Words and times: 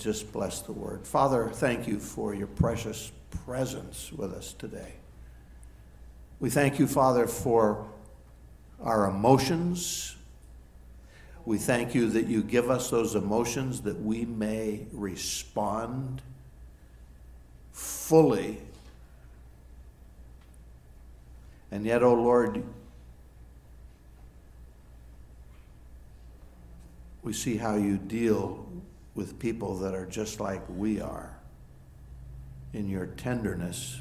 just 0.00 0.32
bless 0.32 0.62
the 0.62 0.72
word. 0.72 1.06
Father, 1.06 1.50
thank 1.52 1.86
you 1.86 1.98
for 2.00 2.34
your 2.34 2.46
precious 2.46 3.12
presence 3.44 4.10
with 4.12 4.32
us 4.32 4.54
today. 4.54 4.94
We 6.40 6.48
thank 6.48 6.78
you, 6.78 6.86
Father, 6.86 7.26
for 7.26 7.86
our 8.82 9.04
emotions. 9.04 10.16
We 11.44 11.58
thank 11.58 11.94
you 11.94 12.08
that 12.10 12.26
you 12.26 12.42
give 12.42 12.70
us 12.70 12.88
those 12.88 13.14
emotions 13.14 13.82
that 13.82 14.00
we 14.00 14.24
may 14.24 14.86
respond 14.92 16.22
fully. 17.72 18.58
And 21.70 21.84
yet, 21.84 22.02
O 22.02 22.10
oh 22.10 22.14
Lord, 22.14 22.64
we 27.22 27.32
see 27.34 27.58
how 27.58 27.76
you 27.76 27.98
deal 27.98 28.66
with 29.14 29.38
people 29.38 29.76
that 29.78 29.94
are 29.94 30.06
just 30.06 30.40
like 30.40 30.62
we 30.68 31.00
are 31.00 31.36
in 32.72 32.88
your 32.88 33.06
tenderness, 33.06 34.00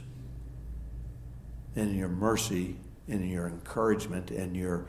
in 1.75 1.95
your 1.95 2.09
mercy, 2.09 2.75
in 3.07 3.27
your 3.27 3.47
encouragement, 3.47 4.31
in 4.31 4.53
your 4.53 4.85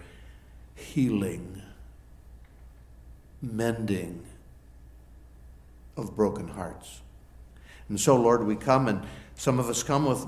healing, 0.74 1.62
mending 3.40 4.22
of 5.96 6.14
broken 6.14 6.48
hearts. 6.48 7.00
And 7.88 7.98
so, 7.98 8.16
Lord, 8.16 8.44
we 8.44 8.56
come, 8.56 8.88
and 8.88 9.02
some 9.34 9.58
of 9.58 9.68
us 9.68 9.82
come 9.82 10.06
with 10.06 10.24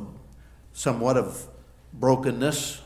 somewhat 0.72 1.16
of 1.16 1.46
brokenness. 1.92 2.80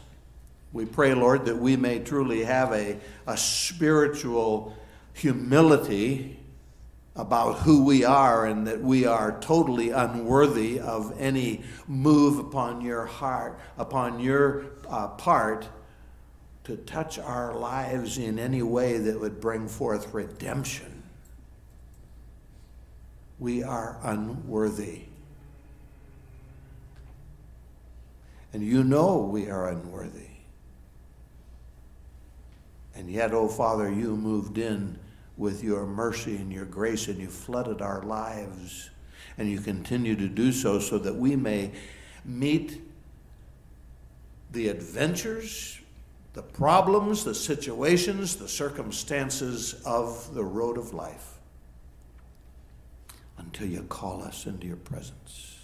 We 0.72 0.84
pray, 0.84 1.14
Lord, 1.14 1.46
that 1.46 1.56
we 1.56 1.76
may 1.76 2.00
truly 2.00 2.44
have 2.44 2.72
a, 2.72 2.98
a 3.26 3.36
spiritual 3.36 4.76
humility 5.14 6.38
about 7.16 7.58
who 7.58 7.82
we 7.82 8.04
are 8.04 8.46
and 8.46 8.66
that 8.66 8.80
we 8.80 9.06
are 9.06 9.40
totally 9.40 9.90
unworthy 9.90 10.78
of 10.78 11.14
any 11.18 11.62
move 11.86 12.38
upon 12.38 12.80
your 12.80 13.06
heart, 13.06 13.58
upon 13.78 14.20
your 14.20 14.66
uh, 14.88 15.08
part 15.08 15.68
to 16.64 16.76
touch 16.76 17.18
our 17.18 17.54
lives 17.54 18.18
in 18.18 18.38
any 18.38 18.62
way 18.62 18.98
that 18.98 19.18
would 19.18 19.40
bring 19.40 19.68
forth 19.68 20.12
redemption. 20.12 21.02
We 23.38 23.62
are 23.62 23.98
unworthy. 24.02 25.02
And 28.52 28.62
you 28.62 28.82
know 28.82 29.18
we 29.18 29.48
are 29.48 29.68
unworthy. 29.68 30.28
And 32.94 33.10
yet, 33.10 33.32
oh 33.32 33.48
Father, 33.48 33.92
you 33.92 34.16
moved 34.16 34.58
in 34.58 34.98
with 35.36 35.62
your 35.62 35.86
mercy 35.86 36.36
and 36.36 36.52
your 36.52 36.64
grace, 36.64 37.08
and 37.08 37.18
you 37.18 37.28
flooded 37.28 37.82
our 37.82 38.02
lives, 38.02 38.90
and 39.36 39.50
you 39.50 39.60
continue 39.60 40.16
to 40.16 40.28
do 40.28 40.50
so 40.52 40.78
so 40.78 40.98
that 40.98 41.14
we 41.14 41.36
may 41.36 41.70
meet 42.24 42.80
the 44.52 44.68
adventures, 44.68 45.78
the 46.32 46.42
problems, 46.42 47.24
the 47.24 47.34
situations, 47.34 48.36
the 48.36 48.48
circumstances 48.48 49.82
of 49.84 50.34
the 50.34 50.44
road 50.44 50.78
of 50.78 50.94
life 50.94 51.34
until 53.38 53.66
you 53.66 53.82
call 53.82 54.22
us 54.22 54.46
into 54.46 54.66
your 54.66 54.76
presence. 54.76 55.56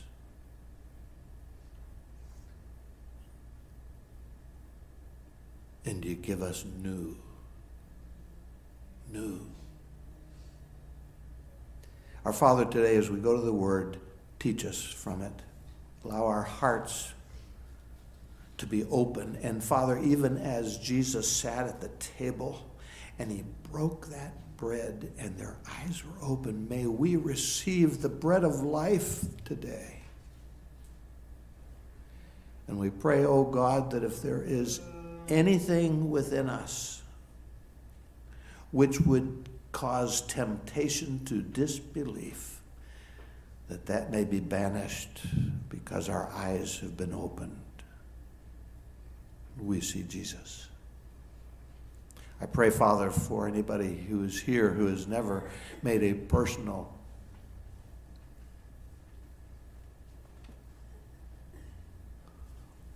And 5.85 6.05
you 6.05 6.15
give 6.15 6.43
us 6.43 6.65
new, 6.83 7.17
new 9.11 9.41
our 12.25 12.33
Father, 12.33 12.65
today, 12.65 12.97
as 12.97 13.11
we 13.11 13.19
go 13.19 13.37
to 13.37 13.43
the 13.43 13.53
Word, 13.53 13.99
teach 14.39 14.65
us 14.65 14.83
from 14.83 15.23
it. 15.23 15.33
Allow 16.05 16.27
our 16.27 16.43
hearts 16.43 17.13
to 18.59 18.67
be 18.67 18.85
open. 18.85 19.39
And 19.43 19.63
Father, 19.63 19.99
even 19.99 20.39
as 20.39 20.79
Jesus 20.79 21.31
sat 21.31 21.67
at 21.67 21.81
the 21.81 21.91
table 22.19 22.65
and 23.19 23.31
he 23.31 23.43
broke 23.73 24.07
that 24.09 24.35
bread 24.57 25.11
and 25.19 25.37
their 25.37 25.57
eyes 25.69 26.05
were 26.05 26.27
open, 26.27 26.69
may 26.69 26.87
we 26.87 27.17
receive 27.17 28.01
the 28.01 28.09
bread 28.09 28.45
of 28.45 28.61
life 28.61 29.25
today. 29.45 30.03
And 32.69 32.79
we 32.79 32.91
pray, 32.91 33.25
oh 33.25 33.45
God, 33.45 33.91
that 33.91 34.05
if 34.05 34.23
there 34.23 34.43
is 34.43 34.81
anything 35.29 36.11
within 36.11 36.49
us 36.49 37.03
which 38.71 39.01
would 39.01 39.49
cause 39.73 40.21
temptation 40.23 41.25
to 41.25 41.41
disbelief, 41.43 42.61
that 43.69 43.87
that 43.87 44.11
may 44.11 44.25
be 44.25 44.39
banished 44.39 45.21
because 45.69 46.09
our 46.09 46.31
eyes 46.31 46.79
have 46.81 46.97
been 46.97 47.13
opened. 47.15 47.57
we 49.61 49.81
see 49.81 50.03
Jesus. 50.03 50.69
I 52.41 52.47
pray, 52.47 52.71
Father, 52.71 53.11
for 53.11 53.47
anybody 53.47 53.95
who 54.09 54.25
is 54.25 54.41
here 54.41 54.71
who 54.71 54.87
has 54.89 55.07
never 55.07 55.49
made 55.83 56.03
a 56.03 56.15
personal 56.15 56.93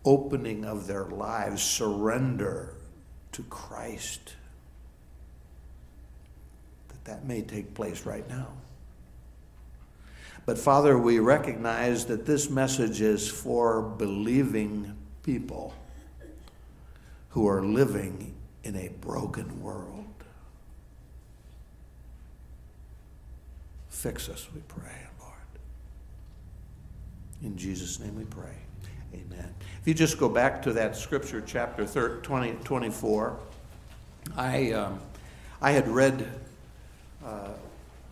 opening 0.05 0.64
of 0.64 0.87
their 0.87 1.05
lives, 1.05 1.62
surrender 1.62 2.75
to 3.32 3.43
Christ, 3.44 4.34
that 7.06 7.25
may 7.25 7.43
take 7.43 7.75
place 7.75 8.05
right 8.05 8.29
now. 8.29 8.49
But 10.44 10.58
Father, 10.58 10.97
we 10.97 11.19
recognize 11.19 12.06
that 12.06 12.25
this 12.25 12.49
message 12.49 13.00
is 13.00 13.29
for 13.29 13.82
believing 13.82 14.97
people 15.25 15.75
who 17.31 17.49
are 17.49 17.62
living 17.62 18.35
in 18.62 18.76
a 18.76 18.88
broken 19.00 19.61
world. 19.61 20.05
Fix 23.88 24.29
us, 24.29 24.47
we 24.55 24.61
pray, 24.69 25.06
Lord. 25.20 25.32
In 27.43 27.56
Jesus' 27.56 27.99
name 27.99 28.14
we 28.14 28.25
pray. 28.25 28.55
Amen. 29.14 29.53
If 29.81 29.88
you 29.88 29.94
just 29.94 30.19
go 30.19 30.29
back 30.29 30.62
to 30.62 30.73
that 30.75 30.97
scripture, 30.97 31.43
chapter 31.44 31.85
30, 31.85 32.23
20, 32.23 32.53
24, 32.62 33.38
I, 34.37 34.73
um, 34.73 35.00
I 35.61 35.73
had 35.73 35.88
read 35.88 36.29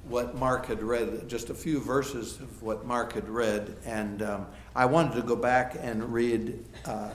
what 0.08 0.36
Mark 0.36 0.66
had 0.66 0.82
read, 0.82 1.28
just 1.28 1.50
a 1.50 1.54
few 1.54 1.80
verses 1.80 2.38
of 2.40 2.62
what 2.62 2.84
Mark 2.84 3.14
had 3.14 3.28
read, 3.28 3.76
and 3.86 4.22
um, 4.22 4.46
I 4.74 4.84
wanted 4.86 5.14
to 5.14 5.22
go 5.22 5.36
back 5.36 5.76
and 5.80 6.12
read 6.12 6.64
uh, 6.84 7.10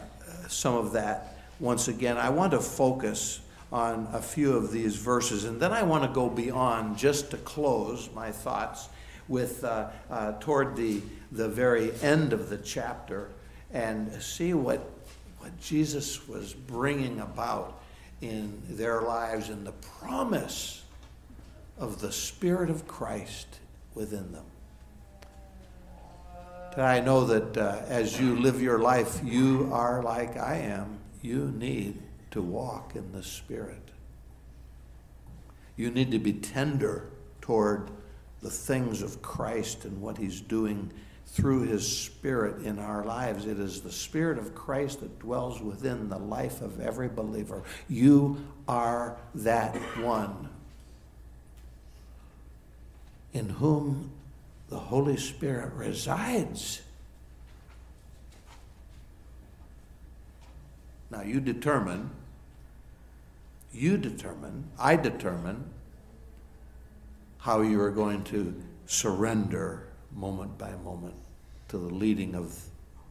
some 0.48 0.76
of 0.76 0.94
that 0.94 1.38
once 1.60 1.88
again. 1.88 2.18
I 2.18 2.30
want 2.30 2.52
to 2.52 2.60
focus 2.60 3.42
on 3.72 4.08
a 4.12 4.22
few 4.22 4.54
of 4.54 4.72
these 4.72 4.96
verses, 4.96 5.46
and 5.46 5.60
then 5.60 5.72
I 5.72 5.84
want 5.84 6.04
to 6.04 6.10
go 6.10 6.30
beyond 6.30 6.98
just 6.98 7.30
to 7.32 7.38
close 7.38 8.10
my 8.16 8.32
thoughts 8.32 8.90
with 9.28 9.64
uh, 9.64 9.90
uh, 10.10 10.34
toward 10.40 10.76
the, 10.76 11.02
the 11.32 11.48
very 11.48 11.92
end 12.02 12.34
of 12.34 12.50
the 12.50 12.58
chapter 12.58 13.30
and 13.72 14.12
see 14.22 14.56
what, 14.56 14.90
what 15.38 15.60
Jesus 15.62 16.28
was 16.28 16.54
bringing 16.54 17.20
about 17.20 17.84
in 18.22 18.60
their 18.68 19.04
lives 19.04 19.50
and 19.50 19.66
the 19.68 19.72
promise 19.72 20.79
of 21.80 22.02
the 22.02 22.12
Spirit 22.12 22.70
of 22.70 22.88
Christ 22.88 23.60
within 23.96 24.32
them. 24.32 24.46
I 26.78 27.00
know 27.00 27.26
that 27.26 27.58
uh, 27.58 27.82
as 27.88 28.20
you 28.20 28.36
live 28.36 28.62
your 28.62 28.80
life, 28.80 29.22
you 29.24 29.70
are 29.74 30.04
like 30.04 30.38
I 30.38 30.58
am. 30.58 31.00
You 31.22 31.54
need 31.58 32.02
to 32.32 32.42
walk 32.42 32.96
in 32.96 33.12
the 33.12 33.24
Spirit. 33.24 33.92
You 35.76 35.90
need 35.90 36.12
to 36.12 36.20
be 36.20 36.34
tender 36.34 37.10
toward 37.42 37.90
the 38.42 38.50
things 38.50 39.02
of 39.02 39.22
Christ 39.22 39.86
and 39.86 40.02
what 40.02 40.18
He's 40.18 40.42
doing 40.42 40.92
through 41.26 41.64
His 41.64 41.86
Spirit 41.86 42.64
in 42.64 42.80
our 42.80 43.04
lives. 43.04 43.46
It 43.46 43.60
is 43.60 43.82
the 43.82 43.92
Spirit 43.92 44.38
of 44.38 44.56
Christ 44.56 45.02
that 45.02 45.20
dwells 45.20 45.62
within 45.62 46.10
the 46.10 46.20
life 46.20 46.62
of 46.62 46.80
every 46.80 47.10
believer. 47.10 47.64
You 47.88 48.46
are 48.68 49.18
that 49.36 49.76
one 49.98 50.50
in 53.34 53.50
whom 53.50 54.12
the 54.70 54.80
Holy 54.80 55.18
Spirit 55.18 55.74
resides. 55.74 56.82
Now 61.12 61.22
you 61.22 61.40
determine, 61.40 62.12
you 63.74 63.98
determine, 63.98 64.70
I 64.80 64.96
determine 64.96 65.66
how 67.40 67.62
you 67.62 67.82
are 67.82 67.92
going 67.92 68.24
to 68.26 68.54
surrender 68.86 69.88
moment 70.16 70.58
by 70.58 70.72
moment 70.84 71.16
to 71.70 71.78
the 71.78 71.94
leading 71.94 72.36
of 72.36 72.64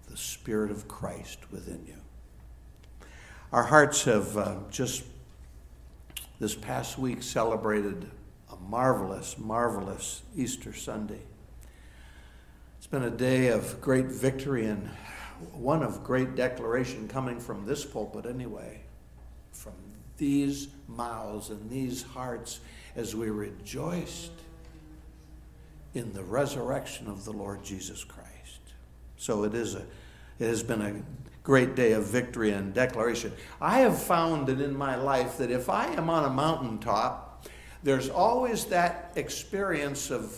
the 0.08 0.16
Spirit 0.16 0.70
of 0.70 0.86
Christ 0.86 1.38
within 1.50 1.84
you. 1.86 1.94
Our 3.52 3.64
hearts 3.64 4.04
have 4.04 4.36
uh, 4.36 4.56
just 4.70 5.04
this 6.38 6.54
past 6.54 6.98
week 6.98 7.22
celebrated 7.22 8.08
marvelous, 8.68 9.36
marvelous 9.38 10.22
Easter 10.34 10.72
Sunday. 10.72 11.20
It's 12.78 12.86
been 12.86 13.02
a 13.02 13.10
day 13.10 13.48
of 13.48 13.80
great 13.80 14.06
victory 14.06 14.66
and 14.66 14.88
one 15.52 15.82
of 15.82 16.02
great 16.02 16.34
declaration 16.34 17.08
coming 17.08 17.38
from 17.38 17.64
this 17.66 17.84
pulpit, 17.84 18.26
anyway, 18.26 18.80
from 19.52 19.74
these 20.16 20.68
mouths 20.88 21.50
and 21.50 21.70
these 21.70 22.02
hearts 22.02 22.60
as 22.96 23.14
we 23.14 23.30
rejoiced 23.30 24.32
in 25.94 26.12
the 26.12 26.22
resurrection 26.22 27.08
of 27.08 27.24
the 27.24 27.32
Lord 27.32 27.62
Jesus 27.62 28.04
Christ. 28.04 28.60
So 29.16 29.44
it 29.44 29.54
is 29.54 29.74
a, 29.74 29.84
it 30.38 30.46
has 30.46 30.62
been 30.62 30.82
a 30.82 31.02
great 31.42 31.74
day 31.74 31.92
of 31.92 32.04
victory 32.04 32.50
and 32.50 32.74
declaration. 32.74 33.32
I 33.60 33.80
have 33.80 34.00
found 34.00 34.48
that 34.48 34.60
in 34.60 34.76
my 34.76 34.96
life 34.96 35.38
that 35.38 35.50
if 35.50 35.68
I 35.68 35.86
am 35.86 36.10
on 36.10 36.24
a 36.24 36.30
mountaintop, 36.30 37.27
there's 37.82 38.10
always 38.10 38.66
that 38.66 39.12
experience 39.16 40.10
of 40.10 40.34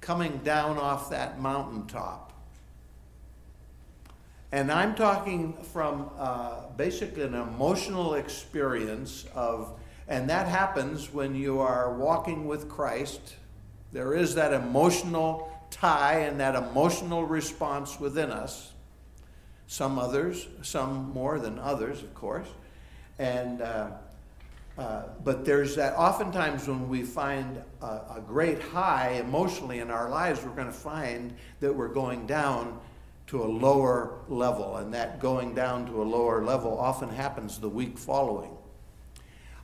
coming 0.00 0.38
down 0.44 0.76
off 0.76 1.10
that 1.10 1.40
mountaintop. 1.40 2.32
And 4.52 4.70
I'm 4.70 4.94
talking 4.94 5.54
from 5.72 6.10
uh, 6.16 6.66
basically 6.76 7.22
an 7.22 7.34
emotional 7.34 8.14
experience 8.14 9.24
of, 9.34 9.72
and 10.06 10.30
that 10.30 10.46
happens 10.46 11.12
when 11.12 11.34
you 11.34 11.58
are 11.58 11.92
walking 11.94 12.46
with 12.46 12.68
Christ. 12.68 13.34
There 13.92 14.14
is 14.14 14.36
that 14.36 14.52
emotional 14.52 15.50
tie 15.70 16.20
and 16.20 16.38
that 16.38 16.54
emotional 16.54 17.24
response 17.24 17.98
within 17.98 18.30
us. 18.30 18.72
Some 19.66 19.98
others, 19.98 20.46
some 20.62 21.10
more 21.12 21.40
than 21.40 21.58
others, 21.58 22.02
of 22.02 22.14
course. 22.14 22.46
And 23.18 23.60
uh, 23.60 23.90
uh, 24.76 25.02
but 25.22 25.44
there's 25.44 25.76
that 25.76 25.94
oftentimes 25.96 26.66
when 26.66 26.88
we 26.88 27.02
find 27.04 27.62
a, 27.80 27.86
a, 27.86 28.22
great 28.26 28.60
high 28.60 29.10
emotionally 29.24 29.78
in 29.78 29.88
our 29.88 30.10
lives, 30.10 30.42
we're 30.42 30.50
going 30.50 30.66
to 30.66 30.72
find 30.72 31.32
that 31.60 31.72
we're 31.72 31.86
going 31.86 32.26
down 32.26 32.80
to 33.28 33.42
a 33.42 33.46
lower 33.46 34.18
level, 34.28 34.76
and 34.78 34.92
that 34.92 35.20
going 35.20 35.54
down 35.54 35.86
to 35.86 36.02
a 36.02 36.04
lower 36.04 36.42
level 36.44 36.76
often 36.76 37.08
happens 37.08 37.58
the 37.58 37.68
week 37.68 37.96
following. 37.96 38.50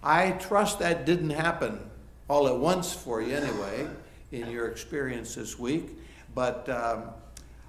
I 0.02 0.30
trust 0.32 0.78
that 0.78 1.04
didn't 1.04 1.30
happen 1.30 1.80
all 2.28 2.46
at 2.46 2.56
once 2.56 2.92
for 2.92 3.20
you 3.20 3.34
anyway 3.34 3.88
in 4.30 4.48
your 4.48 4.68
experience 4.68 5.34
this 5.34 5.58
week, 5.58 5.90
but 6.36 6.68
um, 6.68 7.10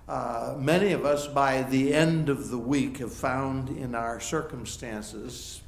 uh, 0.08 0.56
many 0.60 0.92
of 0.92 1.06
us 1.06 1.28
by 1.28 1.64
the 1.64 1.94
end 1.94 2.30
of 2.30 2.50
the 2.50 2.58
week 2.58 3.00
have 3.00 3.12
found 3.12 3.70
in 3.70 3.96
our 3.96 4.20
circumstances 4.20 5.62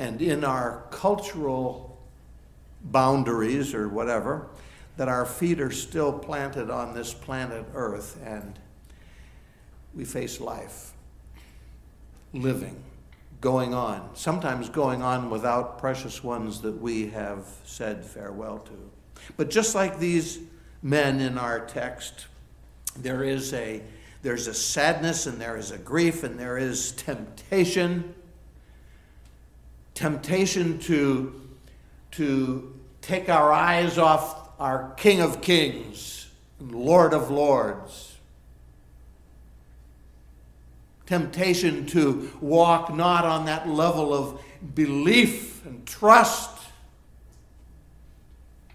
and 0.00 0.22
in 0.22 0.44
our 0.44 0.86
cultural 0.90 2.00
boundaries 2.82 3.74
or 3.74 3.86
whatever, 3.86 4.48
that 4.96 5.08
our 5.08 5.26
feet 5.26 5.60
are 5.60 5.70
still 5.70 6.10
planted 6.10 6.70
on 6.70 6.94
this 6.94 7.12
planet 7.12 7.66
Earth 7.74 8.18
and 8.24 8.58
we 9.94 10.06
face 10.06 10.40
life, 10.40 10.92
living, 12.32 12.82
going 13.42 13.74
on, 13.74 14.08
sometimes 14.14 14.70
going 14.70 15.02
on 15.02 15.28
without 15.28 15.78
precious 15.78 16.24
ones 16.24 16.62
that 16.62 16.80
we 16.80 17.08
have 17.10 17.44
said 17.64 18.02
farewell 18.02 18.58
to. 18.60 18.90
But 19.36 19.50
just 19.50 19.74
like 19.74 19.98
these 19.98 20.38
men 20.82 21.20
in 21.20 21.36
our 21.36 21.66
text, 21.66 22.26
there 22.96 23.22
is 23.22 23.52
a 23.52 23.82
there's 24.22 24.46
a 24.46 24.54
sadness 24.54 25.26
and 25.26 25.38
there 25.38 25.56
is 25.58 25.70
a 25.70 25.78
grief 25.78 26.24
and 26.24 26.38
there 26.38 26.56
is 26.58 26.92
temptation 26.92 28.14
temptation 30.00 30.78
to, 30.78 31.30
to 32.10 32.74
take 33.02 33.28
our 33.28 33.52
eyes 33.52 33.98
off 33.98 34.48
our 34.58 34.94
King 34.96 35.20
of 35.20 35.42
Kings 35.42 36.30
and 36.58 36.74
Lord 36.74 37.12
of 37.12 37.30
Lords. 37.30 38.16
Temptation 41.04 41.84
to 41.88 42.30
walk 42.40 42.94
not 42.94 43.26
on 43.26 43.44
that 43.44 43.68
level 43.68 44.14
of 44.14 44.40
belief 44.74 45.66
and 45.66 45.86
trust, 45.86 46.58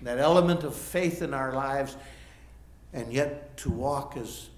that 0.04 0.20
element 0.20 0.64
of 0.64 0.76
faith 0.76 1.24
in 1.24 1.34
our 1.34 1.54
lives, 1.54 1.98
and 2.94 3.12
yet 3.12 3.58
to 3.58 3.72
walk 3.72 4.16
as 4.16 4.50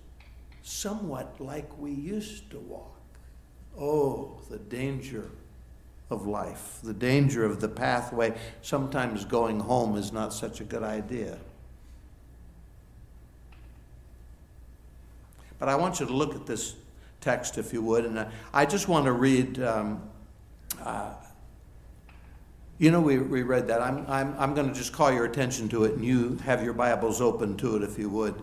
somewhat 0.63 1.39
like 1.39 1.77
we 1.79 1.91
used 1.91 2.51
to 2.51 2.59
walk. 2.59 2.99
Oh, 3.79 4.41
the 4.49 4.57
danger 4.57 5.29
of 6.09 6.25
life. 6.25 6.79
The 6.83 6.93
danger 6.93 7.45
of 7.45 7.59
the 7.59 7.69
pathway, 7.69 8.37
sometimes 8.61 9.25
going 9.25 9.59
home 9.59 9.97
is 9.97 10.11
not 10.11 10.33
such 10.33 10.61
a 10.61 10.63
good 10.63 10.83
idea. 10.83 11.37
But 15.59 15.69
I 15.69 15.75
want 15.75 15.99
you 15.99 16.05
to 16.05 16.13
look 16.13 16.35
at 16.35 16.45
this 16.45 16.75
text, 17.19 17.57
if 17.57 17.73
you 17.73 17.81
would, 17.81 18.05
and 18.05 18.27
I 18.53 18.65
just 18.65 18.87
want 18.87 19.05
to 19.05 19.11
read 19.11 19.59
um, 19.59 20.01
Uh, 20.79 21.13
you 22.77 22.91
know, 22.91 23.01
we, 23.01 23.17
we 23.17 23.41
read 23.41 23.67
that. 23.67 23.81
I'm, 23.81 24.05
I'm, 24.07 24.35
I'm 24.37 24.53
going 24.53 24.67
to 24.67 24.73
just 24.73 24.93
call 24.93 25.11
your 25.11 25.25
attention 25.25 25.67
to 25.69 25.85
it, 25.85 25.93
and 25.93 26.05
you 26.05 26.37
have 26.43 26.63
your 26.63 26.73
Bibles 26.73 27.21
open 27.21 27.57
to 27.57 27.75
it 27.77 27.83
if 27.83 27.97
you 27.97 28.09
would. 28.09 28.35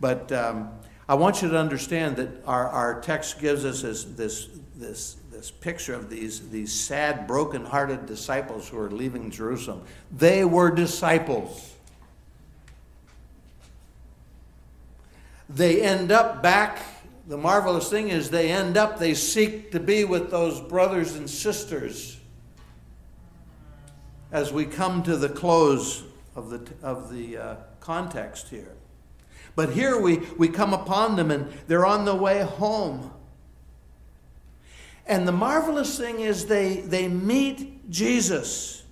But 0.00 0.32
um, 0.32 0.70
I 1.08 1.14
want 1.14 1.42
you 1.42 1.48
to 1.50 1.58
understand 1.58 2.16
that 2.16 2.28
our, 2.46 2.68
our 2.68 3.00
text 3.00 3.40
gives 3.40 3.64
us 3.64 3.82
this, 3.82 4.04
this, 4.04 4.48
this, 4.76 5.16
this 5.30 5.50
picture 5.50 5.94
of 5.94 6.08
these, 6.08 6.48
these 6.50 6.72
sad, 6.72 7.26
broken-hearted 7.26 8.06
disciples 8.06 8.68
who 8.68 8.78
are 8.78 8.90
leaving 8.90 9.30
Jerusalem. 9.30 9.82
They 10.10 10.44
were 10.44 10.70
disciples. 10.70 11.74
They 15.48 15.82
end 15.82 16.12
up 16.12 16.42
back. 16.42 16.82
The 17.26 17.36
marvelous 17.36 17.90
thing 17.90 18.08
is 18.08 18.30
they 18.30 18.50
end 18.50 18.76
up, 18.76 18.98
they 18.98 19.14
seek 19.14 19.72
to 19.72 19.80
be 19.80 20.04
with 20.04 20.30
those 20.30 20.60
brothers 20.60 21.16
and 21.16 21.28
sisters 21.28 22.18
as 24.30 24.52
we 24.52 24.64
come 24.64 25.02
to 25.02 25.16
the 25.16 25.28
close 25.28 26.04
of 26.34 26.50
the, 26.50 26.72
of 26.82 27.12
the 27.12 27.36
uh, 27.36 27.56
context 27.80 28.48
here. 28.48 28.74
But 29.54 29.72
here 29.72 30.00
we, 30.00 30.18
we 30.38 30.48
come 30.48 30.72
upon 30.72 31.16
them 31.16 31.30
and 31.30 31.52
they're 31.66 31.86
on 31.86 32.04
the 32.04 32.14
way 32.14 32.42
home. 32.42 33.12
And 35.06 35.26
the 35.26 35.32
marvelous 35.32 35.98
thing 35.98 36.20
is 36.20 36.46
they, 36.46 36.76
they 36.76 37.08
meet 37.08 37.90
Jesus. 37.90 38.84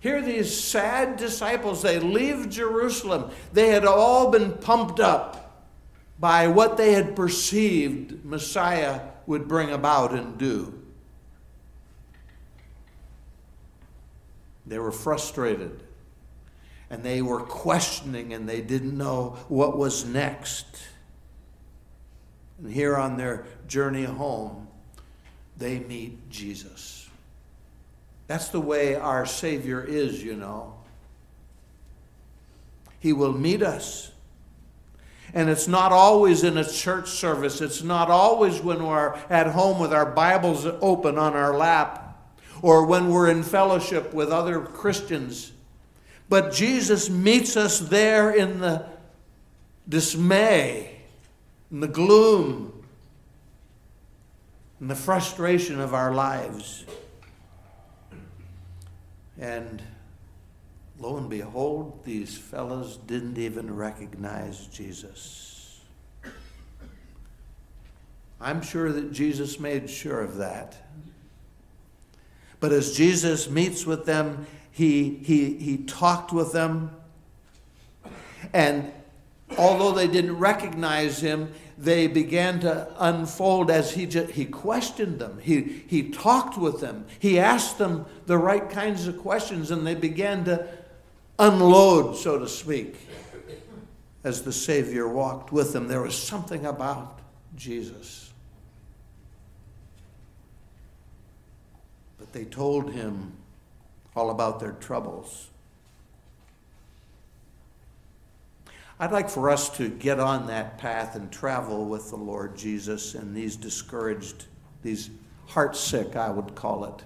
Here, 0.00 0.20
these 0.20 0.58
sad 0.58 1.16
disciples, 1.16 1.82
they 1.82 1.98
leave 1.98 2.48
Jerusalem. 2.48 3.30
They 3.52 3.68
had 3.68 3.84
all 3.84 4.30
been 4.30 4.52
pumped 4.52 5.00
up 5.00 5.68
by 6.18 6.48
what 6.48 6.76
they 6.76 6.92
had 6.92 7.14
perceived 7.14 8.24
Messiah 8.24 9.02
would 9.26 9.46
bring 9.46 9.70
about 9.70 10.12
and 10.12 10.38
do. 10.38 10.82
They 14.66 14.78
were 14.78 14.92
frustrated 14.92 15.82
and 16.92 17.02
they 17.02 17.22
were 17.22 17.40
questioning 17.40 18.34
and 18.34 18.46
they 18.46 18.60
didn't 18.60 18.96
know 18.98 19.38
what 19.48 19.78
was 19.78 20.04
next. 20.04 20.66
And 22.58 22.70
here 22.70 22.98
on 22.98 23.16
their 23.16 23.46
journey 23.66 24.04
home, 24.04 24.68
they 25.56 25.78
meet 25.78 26.28
Jesus. 26.28 27.08
That's 28.26 28.48
the 28.48 28.60
way 28.60 28.94
our 28.94 29.24
Savior 29.24 29.82
is, 29.82 30.22
you 30.22 30.36
know. 30.36 30.74
He 33.00 33.14
will 33.14 33.32
meet 33.32 33.62
us. 33.62 34.12
And 35.32 35.48
it's 35.48 35.66
not 35.66 35.92
always 35.92 36.44
in 36.44 36.58
a 36.58 36.70
church 36.70 37.08
service. 37.08 37.62
It's 37.62 37.82
not 37.82 38.10
always 38.10 38.60
when 38.60 38.84
we're 38.84 39.14
at 39.30 39.46
home 39.46 39.78
with 39.78 39.94
our 39.94 40.04
Bibles 40.04 40.66
open 40.66 41.16
on 41.16 41.32
our 41.32 41.56
lap 41.56 42.22
or 42.60 42.84
when 42.84 43.08
we're 43.08 43.30
in 43.30 43.42
fellowship 43.42 44.12
with 44.12 44.28
other 44.28 44.60
Christians. 44.60 45.52
But 46.32 46.50
Jesus 46.50 47.10
meets 47.10 47.58
us 47.58 47.78
there 47.78 48.30
in 48.30 48.60
the 48.60 48.86
dismay, 49.86 51.02
in 51.70 51.80
the 51.80 51.86
gloom, 51.86 52.86
in 54.80 54.88
the 54.88 54.94
frustration 54.94 55.78
of 55.78 55.92
our 55.92 56.14
lives. 56.14 56.86
And 59.38 59.82
lo 60.98 61.18
and 61.18 61.28
behold, 61.28 62.02
these 62.02 62.38
fellows 62.38 62.96
didn't 62.96 63.36
even 63.36 63.76
recognize 63.76 64.68
Jesus. 64.68 65.82
I'm 68.40 68.62
sure 68.62 68.90
that 68.90 69.12
Jesus 69.12 69.60
made 69.60 69.90
sure 69.90 70.22
of 70.22 70.36
that. 70.36 70.78
But 72.58 72.72
as 72.72 72.96
Jesus 72.96 73.50
meets 73.50 73.84
with 73.84 74.06
them, 74.06 74.46
he, 74.72 75.14
he, 75.22 75.54
he 75.54 75.78
talked 75.78 76.32
with 76.32 76.52
them. 76.52 76.90
And 78.52 78.90
although 79.56 79.92
they 79.92 80.08
didn't 80.08 80.38
recognize 80.38 81.20
him, 81.20 81.52
they 81.78 82.06
began 82.06 82.60
to 82.60 82.92
unfold 82.98 83.70
as 83.70 83.92
he, 83.92 84.06
just, 84.06 84.32
he 84.32 84.44
questioned 84.44 85.18
them. 85.18 85.38
He, 85.40 85.84
he 85.86 86.10
talked 86.10 86.58
with 86.58 86.80
them. 86.80 87.06
He 87.18 87.38
asked 87.38 87.78
them 87.78 88.06
the 88.26 88.38
right 88.38 88.68
kinds 88.68 89.06
of 89.06 89.18
questions, 89.18 89.70
and 89.70 89.86
they 89.86 89.94
began 89.94 90.44
to 90.44 90.66
unload, 91.38 92.16
so 92.16 92.38
to 92.38 92.48
speak, 92.48 92.96
as 94.24 94.42
the 94.42 94.52
Savior 94.52 95.08
walked 95.08 95.52
with 95.52 95.72
them. 95.72 95.88
There 95.88 96.02
was 96.02 96.16
something 96.16 96.66
about 96.66 97.20
Jesus 97.56 98.22
But 102.22 102.32
they 102.32 102.44
told 102.44 102.92
him 102.92 103.32
all 104.14 104.30
about 104.30 104.60
their 104.60 104.72
troubles. 104.72 105.48
I'd 109.00 109.10
like 109.10 109.28
for 109.28 109.50
us 109.50 109.68
to 109.78 109.88
get 109.88 110.20
on 110.20 110.46
that 110.46 110.78
path 110.78 111.16
and 111.16 111.32
travel 111.32 111.86
with 111.86 112.10
the 112.10 112.16
Lord 112.16 112.56
Jesus 112.56 113.14
and 113.14 113.34
these 113.34 113.56
discouraged, 113.56 114.44
these 114.82 115.10
heartsick, 115.48 116.14
I 116.14 116.30
would 116.30 116.54
call 116.54 116.84
it, 116.84 117.02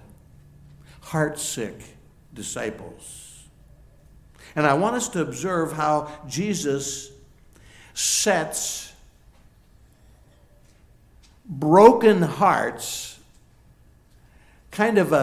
heartsick 1.02 1.80
disciples. 2.34 3.44
And 4.54 4.66
I 4.66 4.74
want 4.74 4.96
us 4.96 5.08
to 5.10 5.20
observe 5.20 5.72
how 5.72 6.10
Jesus 6.28 7.10
sets 7.94 8.92
broken 11.48 12.20
hearts 12.20 13.15
kind 14.76 14.98
of 14.98 15.10
a, 15.14 15.16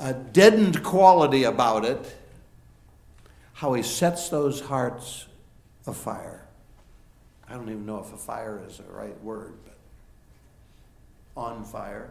a, 0.00 0.08
a 0.08 0.12
deadened 0.12 0.82
quality 0.82 1.44
about 1.44 1.84
it, 1.84 2.16
how 3.52 3.72
he 3.74 3.84
sets 3.84 4.30
those 4.30 4.60
hearts 4.60 5.26
afire. 5.86 6.44
I 7.48 7.52
don't 7.52 7.68
even 7.68 7.86
know 7.86 8.00
if 8.00 8.12
a 8.12 8.16
fire 8.16 8.60
is 8.66 8.78
the 8.78 8.92
right 8.92 9.16
word, 9.22 9.54
but 9.64 9.76
on 11.40 11.62
fire. 11.62 12.10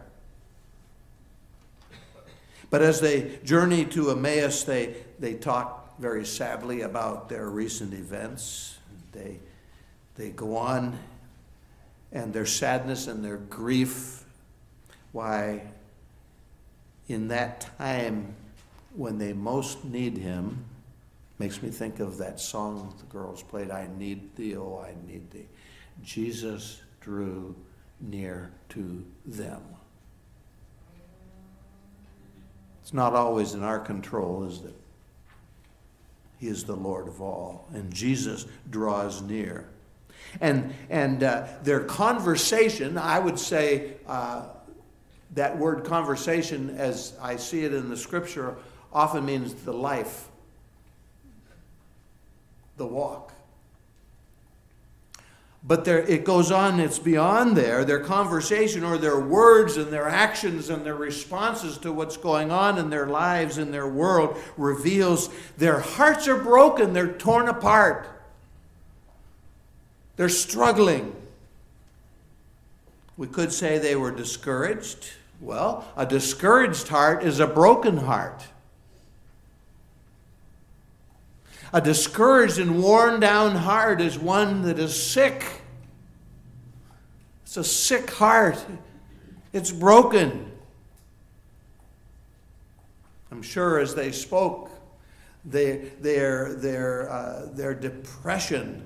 But 2.70 2.80
as 2.80 2.98
they 3.02 3.38
journey 3.44 3.84
to 3.84 4.12
Emmaus, 4.12 4.64
they, 4.64 4.96
they 5.18 5.34
talk 5.34 5.98
very 5.98 6.24
sadly 6.24 6.80
about 6.80 7.28
their 7.28 7.50
recent 7.50 7.92
events. 7.92 8.78
They, 9.12 9.38
they 10.14 10.30
go 10.30 10.56
on, 10.56 10.98
and 12.10 12.32
their 12.32 12.46
sadness 12.46 13.06
and 13.06 13.22
their 13.22 13.36
grief, 13.36 14.24
why 15.12 15.72
in 17.10 17.28
that 17.28 17.68
time 17.78 18.34
when 18.94 19.18
they 19.18 19.32
most 19.32 19.84
need 19.84 20.16
him, 20.16 20.64
makes 21.38 21.62
me 21.62 21.70
think 21.70 22.00
of 22.00 22.18
that 22.18 22.38
song 22.38 22.94
the 22.98 23.06
girls 23.06 23.42
played, 23.42 23.70
I 23.70 23.88
need 23.98 24.34
thee, 24.36 24.56
oh, 24.56 24.84
I 24.84 24.94
need 25.10 25.30
thee. 25.30 25.48
Jesus 26.02 26.82
drew 27.00 27.54
near 28.00 28.52
to 28.70 29.04
them. 29.26 29.62
It's 32.82 32.94
not 32.94 33.14
always 33.14 33.54
in 33.54 33.62
our 33.62 33.78
control, 33.78 34.44
is 34.44 34.62
it? 34.62 34.74
He 36.38 36.48
is 36.48 36.64
the 36.64 36.76
Lord 36.76 37.06
of 37.06 37.20
all, 37.20 37.68
and 37.72 37.92
Jesus 37.92 38.46
draws 38.70 39.20
near. 39.20 39.68
And, 40.40 40.74
and 40.88 41.22
uh, 41.22 41.46
their 41.62 41.80
conversation, 41.80 42.96
I 42.98 43.18
would 43.18 43.38
say, 43.38 43.94
uh, 44.06 44.46
that 45.34 45.56
word 45.56 45.84
conversation, 45.84 46.70
as 46.76 47.14
I 47.20 47.36
see 47.36 47.64
it 47.64 47.72
in 47.72 47.88
the 47.88 47.96
scripture, 47.96 48.56
often 48.92 49.24
means 49.24 49.54
the 49.54 49.72
life, 49.72 50.28
the 52.76 52.86
walk. 52.86 53.32
But 55.62 55.84
there, 55.84 55.98
it 55.98 56.24
goes 56.24 56.50
on, 56.50 56.80
it's 56.80 56.98
beyond 56.98 57.54
there. 57.54 57.84
Their 57.84 58.00
conversation 58.00 58.82
or 58.82 58.96
their 58.96 59.20
words 59.20 59.76
and 59.76 59.92
their 59.92 60.08
actions 60.08 60.70
and 60.70 60.86
their 60.86 60.94
responses 60.94 61.76
to 61.78 61.92
what's 61.92 62.16
going 62.16 62.50
on 62.50 62.78
in 62.78 62.88
their 62.88 63.06
lives, 63.06 63.58
in 63.58 63.70
their 63.70 63.86
world, 63.86 64.38
reveals 64.56 65.28
their 65.58 65.80
hearts 65.80 66.26
are 66.28 66.42
broken, 66.42 66.94
they're 66.94 67.12
torn 67.12 67.48
apart, 67.48 68.08
they're 70.16 70.30
struggling. 70.30 71.14
We 73.18 73.26
could 73.26 73.52
say 73.52 73.78
they 73.78 73.96
were 73.96 74.10
discouraged. 74.10 75.10
Well, 75.40 75.90
a 75.96 76.04
discouraged 76.04 76.88
heart 76.88 77.24
is 77.24 77.40
a 77.40 77.46
broken 77.46 77.96
heart. 77.96 78.44
A 81.72 81.80
discouraged 81.80 82.58
and 82.58 82.82
worn 82.82 83.20
down 83.20 83.56
heart 83.56 84.00
is 84.00 84.18
one 84.18 84.62
that 84.62 84.78
is 84.78 85.00
sick. 85.00 85.44
It's 87.44 87.56
a 87.56 87.64
sick 87.64 88.10
heart. 88.10 88.64
It's 89.52 89.70
broken. 89.70 90.52
I'm 93.30 93.42
sure 93.42 93.78
as 93.78 93.94
they 93.94 94.12
spoke, 94.12 94.70
they, 95.44 95.90
their, 96.00 96.54
their, 96.54 97.10
uh, 97.10 97.46
their 97.52 97.74
depression 97.74 98.82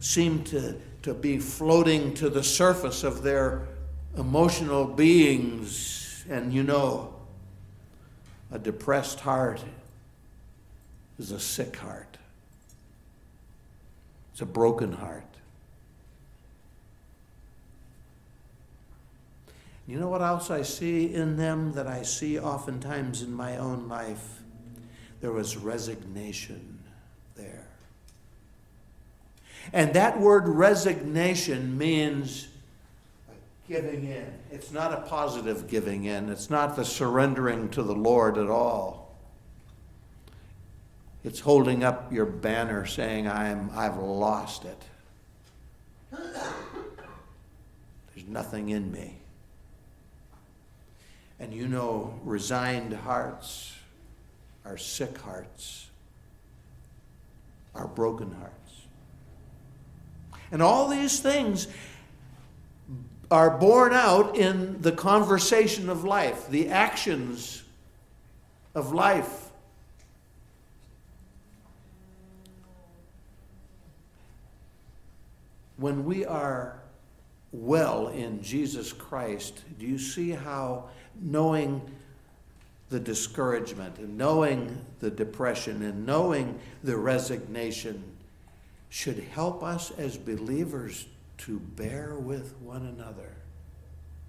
seemed 0.00 0.46
to, 0.48 0.78
to 1.02 1.14
be 1.14 1.38
floating 1.38 2.12
to 2.14 2.28
the 2.28 2.42
surface 2.42 3.04
of 3.04 3.22
their 3.22 3.68
emotional 4.16 4.84
beings, 4.84 6.24
and 6.28 6.52
you 6.52 6.62
know, 6.62 7.14
a 8.50 8.58
depressed 8.58 9.20
heart 9.20 9.62
is 11.18 11.30
a 11.30 11.40
sick 11.40 11.76
heart. 11.76 12.18
It's 14.32 14.40
a 14.40 14.46
broken 14.46 14.92
heart. 14.92 15.24
You 19.86 19.98
know 19.98 20.08
what 20.08 20.22
else 20.22 20.50
I 20.50 20.62
see 20.62 21.12
in 21.12 21.36
them 21.36 21.72
that 21.72 21.88
I 21.88 22.02
see 22.02 22.38
oftentimes 22.38 23.22
in 23.22 23.32
my 23.32 23.56
own 23.56 23.88
life? 23.88 24.40
There 25.20 25.32
was 25.32 25.56
resignation 25.56 26.78
there. 27.34 27.66
And 29.72 29.92
that 29.94 30.20
word 30.20 30.48
resignation 30.48 31.76
means 31.76 32.48
giving 33.70 34.04
in. 34.04 34.26
It's 34.50 34.72
not 34.72 34.92
a 34.92 35.02
positive 35.02 35.68
giving 35.68 36.04
in, 36.04 36.28
it's 36.28 36.50
not 36.50 36.74
the 36.74 36.84
surrendering 36.84 37.68
to 37.70 37.84
the 37.84 37.94
Lord 37.94 38.36
at 38.36 38.50
all. 38.50 39.16
It's 41.22 41.38
holding 41.38 41.84
up 41.84 42.12
your 42.12 42.26
banner 42.26 42.84
saying, 42.84 43.28
I'm, 43.28 43.70
I've 43.72 43.96
lost 43.96 44.64
it. 44.64 44.82
There's 46.10 48.26
nothing 48.26 48.70
in 48.70 48.90
me. 48.90 49.18
And 51.38 51.54
you 51.54 51.68
know, 51.68 52.18
resigned 52.24 52.92
hearts 52.92 53.72
are 54.64 54.78
sick 54.78 55.16
hearts, 55.18 55.86
are 57.76 57.86
broken 57.86 58.32
hearts. 58.32 58.56
And 60.50 60.60
all 60.60 60.88
these 60.88 61.20
things 61.20 61.68
are 63.30 63.50
borne 63.50 63.92
out 63.92 64.36
in 64.36 64.80
the 64.82 64.92
conversation 64.92 65.88
of 65.88 66.04
life, 66.04 66.48
the 66.48 66.68
actions 66.68 67.62
of 68.74 68.92
life. 68.92 69.50
When 75.76 76.04
we 76.04 76.24
are 76.26 76.80
well 77.52 78.08
in 78.08 78.42
Jesus 78.42 78.92
Christ, 78.92 79.62
do 79.78 79.86
you 79.86 79.98
see 79.98 80.30
how 80.30 80.88
knowing 81.20 81.80
the 82.90 83.00
discouragement 83.00 83.98
and 83.98 84.18
knowing 84.18 84.84
the 84.98 85.10
depression 85.10 85.82
and 85.82 86.04
knowing 86.04 86.58
the 86.82 86.96
resignation 86.96 88.02
should 88.88 89.18
help 89.18 89.62
us 89.62 89.92
as 89.92 90.16
believers 90.16 91.06
to 91.40 91.58
bear 91.58 92.16
with 92.16 92.54
one 92.58 92.86
another 92.86 93.32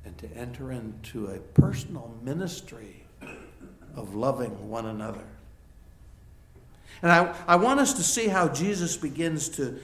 and 0.06 0.18
to 0.18 0.28
enter 0.36 0.72
into 0.72 1.28
a 1.28 1.38
personal 1.38 2.14
ministry 2.24 3.04
of 3.96 4.16
loving 4.16 4.70
one 4.70 4.86
another. 4.86 5.26
And 7.02 7.12
I, 7.12 7.36
I 7.48 7.56
want 7.56 7.80
us 7.80 7.94
to 7.94 8.04
see 8.04 8.28
how 8.28 8.48
Jesus 8.48 8.96
begins 8.98 9.50
to, 9.50 9.80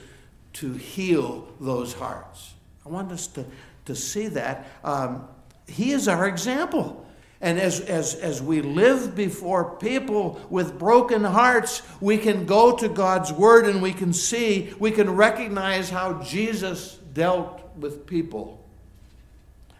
to 0.54 0.74
heal 0.74 1.48
those 1.60 1.94
hearts. 1.94 2.54
I 2.86 2.90
want 2.90 3.12
us 3.12 3.28
to, 3.28 3.46
to 3.86 3.96
see 3.96 4.28
that. 4.30 4.68
Um, 4.84 5.28
he 5.68 5.92
is 5.92 6.08
our 6.08 6.28
example. 6.28 7.07
And 7.40 7.60
as, 7.60 7.80
as, 7.82 8.16
as 8.16 8.42
we 8.42 8.62
live 8.62 9.16
before 9.16 9.78
people 9.78 10.42
with 10.50 10.80
broken 10.80 11.24
hearts, 11.24 11.84
we 12.02 12.18
can 12.18 12.46
go 12.46 12.76
to 12.76 12.90
God's 12.90 13.32
Word 13.32 13.68
and 13.68 13.82
we 13.82 13.94
can 13.94 14.12
see, 14.12 14.74
we 14.80 14.92
can 14.92 15.16
recognize 15.16 15.90
how 15.90 16.22
Jesus 16.24 16.96
dealt 17.14 17.62
with 17.78 18.08
people. 18.08 18.64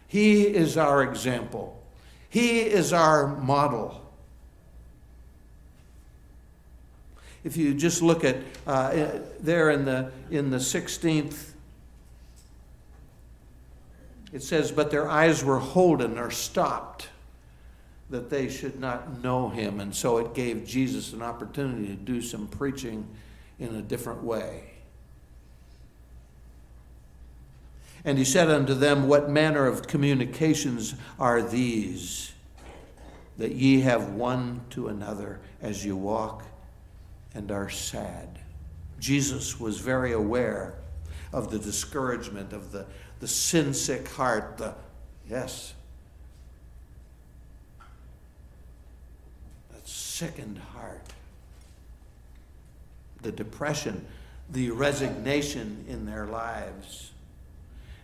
He 0.06 0.42
is 0.42 0.76
our 0.76 1.02
example, 1.02 1.82
He 2.28 2.60
is 2.60 2.92
our 2.92 3.26
model. 3.26 4.04
If 7.44 7.56
you 7.56 7.72
just 7.72 8.02
look 8.02 8.24
at 8.24 8.36
uh, 8.66 9.20
there 9.40 9.70
in 9.70 9.84
the, 9.84 10.10
in 10.30 10.50
the 10.50 10.58
16th 10.58 11.52
it 14.32 14.42
says, 14.42 14.70
But 14.72 14.90
their 14.90 15.08
eyes 15.08 15.44
were 15.44 15.58
holden 15.58 16.18
or 16.18 16.30
stopped, 16.30 17.08
that 18.10 18.30
they 18.30 18.48
should 18.48 18.80
not 18.80 19.22
know 19.22 19.48
him. 19.48 19.80
And 19.80 19.94
so 19.94 20.18
it 20.18 20.34
gave 20.34 20.66
Jesus 20.66 21.12
an 21.12 21.22
opportunity 21.22 21.88
to 21.88 21.94
do 21.94 22.22
some 22.22 22.46
preaching 22.46 23.06
in 23.58 23.74
a 23.74 23.82
different 23.82 24.22
way. 24.22 24.70
And 28.04 28.16
he 28.16 28.24
said 28.24 28.48
unto 28.48 28.74
them, 28.74 29.08
What 29.08 29.28
manner 29.28 29.66
of 29.66 29.86
communications 29.86 30.94
are 31.18 31.42
these 31.42 32.32
that 33.36 33.52
ye 33.52 33.80
have 33.80 34.10
one 34.10 34.62
to 34.70 34.88
another 34.88 35.40
as 35.60 35.84
you 35.84 35.96
walk 35.96 36.44
and 37.34 37.50
are 37.50 37.68
sad? 37.68 38.38
Jesus 38.98 39.60
was 39.60 39.78
very 39.78 40.12
aware 40.12 40.74
of 41.32 41.50
the 41.50 41.58
discouragement, 41.58 42.52
of 42.52 42.72
the, 42.72 42.86
the 43.20 43.28
sin 43.28 43.74
sick 43.74 44.08
heart, 44.08 44.56
the, 44.58 44.74
yes, 45.28 45.74
that 49.72 49.86
sickened 50.18 50.58
heart, 50.74 51.12
the 53.22 53.30
depression, 53.30 54.04
the 54.50 54.68
resignation 54.70 55.84
in 55.88 56.06
their 56.06 56.26
lives. 56.26 57.12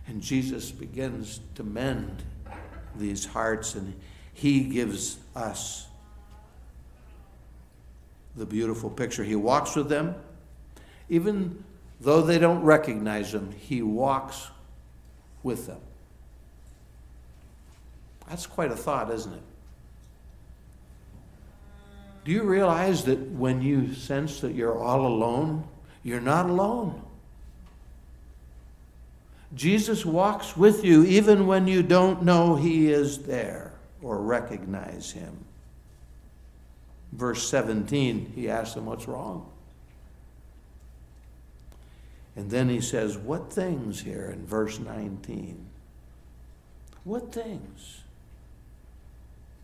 And 0.07 0.21
Jesus 0.21 0.71
begins 0.71 1.41
to 1.55 1.63
mend 1.63 2.23
these 2.95 3.25
hearts, 3.25 3.75
and 3.75 3.93
He 4.33 4.61
gives 4.61 5.17
us 5.35 5.87
the 8.37 8.45
beautiful 8.45 8.89
picture. 8.89 9.25
He 9.25 9.35
walks 9.35 9.75
with 9.75 9.89
them, 9.89 10.15
even 11.09 11.65
though 11.99 12.21
they 12.21 12.39
don't 12.39 12.63
recognize 12.63 13.33
Him, 13.33 13.51
He 13.51 13.81
walks 13.81 14.47
with 15.43 15.67
them. 15.67 15.81
That's 18.29 18.47
quite 18.47 18.71
a 18.71 18.77
thought, 18.77 19.11
isn't 19.11 19.33
it? 19.33 19.43
Do 22.25 22.31
you 22.31 22.41
realize 22.41 23.03
that 23.03 23.19
when 23.19 23.61
you 23.61 23.93
sense 23.93 24.41
that 24.41 24.55
you're 24.55 24.77
all 24.77 25.05
alone, 25.05 25.63
you're 26.01 26.19
not 26.19 26.49
alone? 26.49 27.03
Jesus 29.53 30.03
walks 30.03 30.57
with 30.57 30.83
you 30.83 31.05
even 31.05 31.45
when 31.45 31.67
you 31.67 31.83
don't 31.83 32.23
know 32.23 32.55
he 32.55 32.91
is 32.91 33.19
there 33.19 33.73
or 34.01 34.17
recognize 34.17 35.11
him. 35.11 35.37
Verse 37.13 37.47
17, 37.47 38.33
he 38.35 38.49
asks 38.49 38.73
them, 38.73 38.87
What's 38.87 39.07
wrong? 39.07 39.47
And 42.35 42.49
then 42.49 42.69
he 42.69 42.81
says, 42.81 43.17
What 43.19 43.53
things 43.53 44.01
here 44.01 44.31
in 44.33 44.47
verse 44.47 44.79
19? 44.79 45.63
What 47.03 47.31
things? 47.31 48.01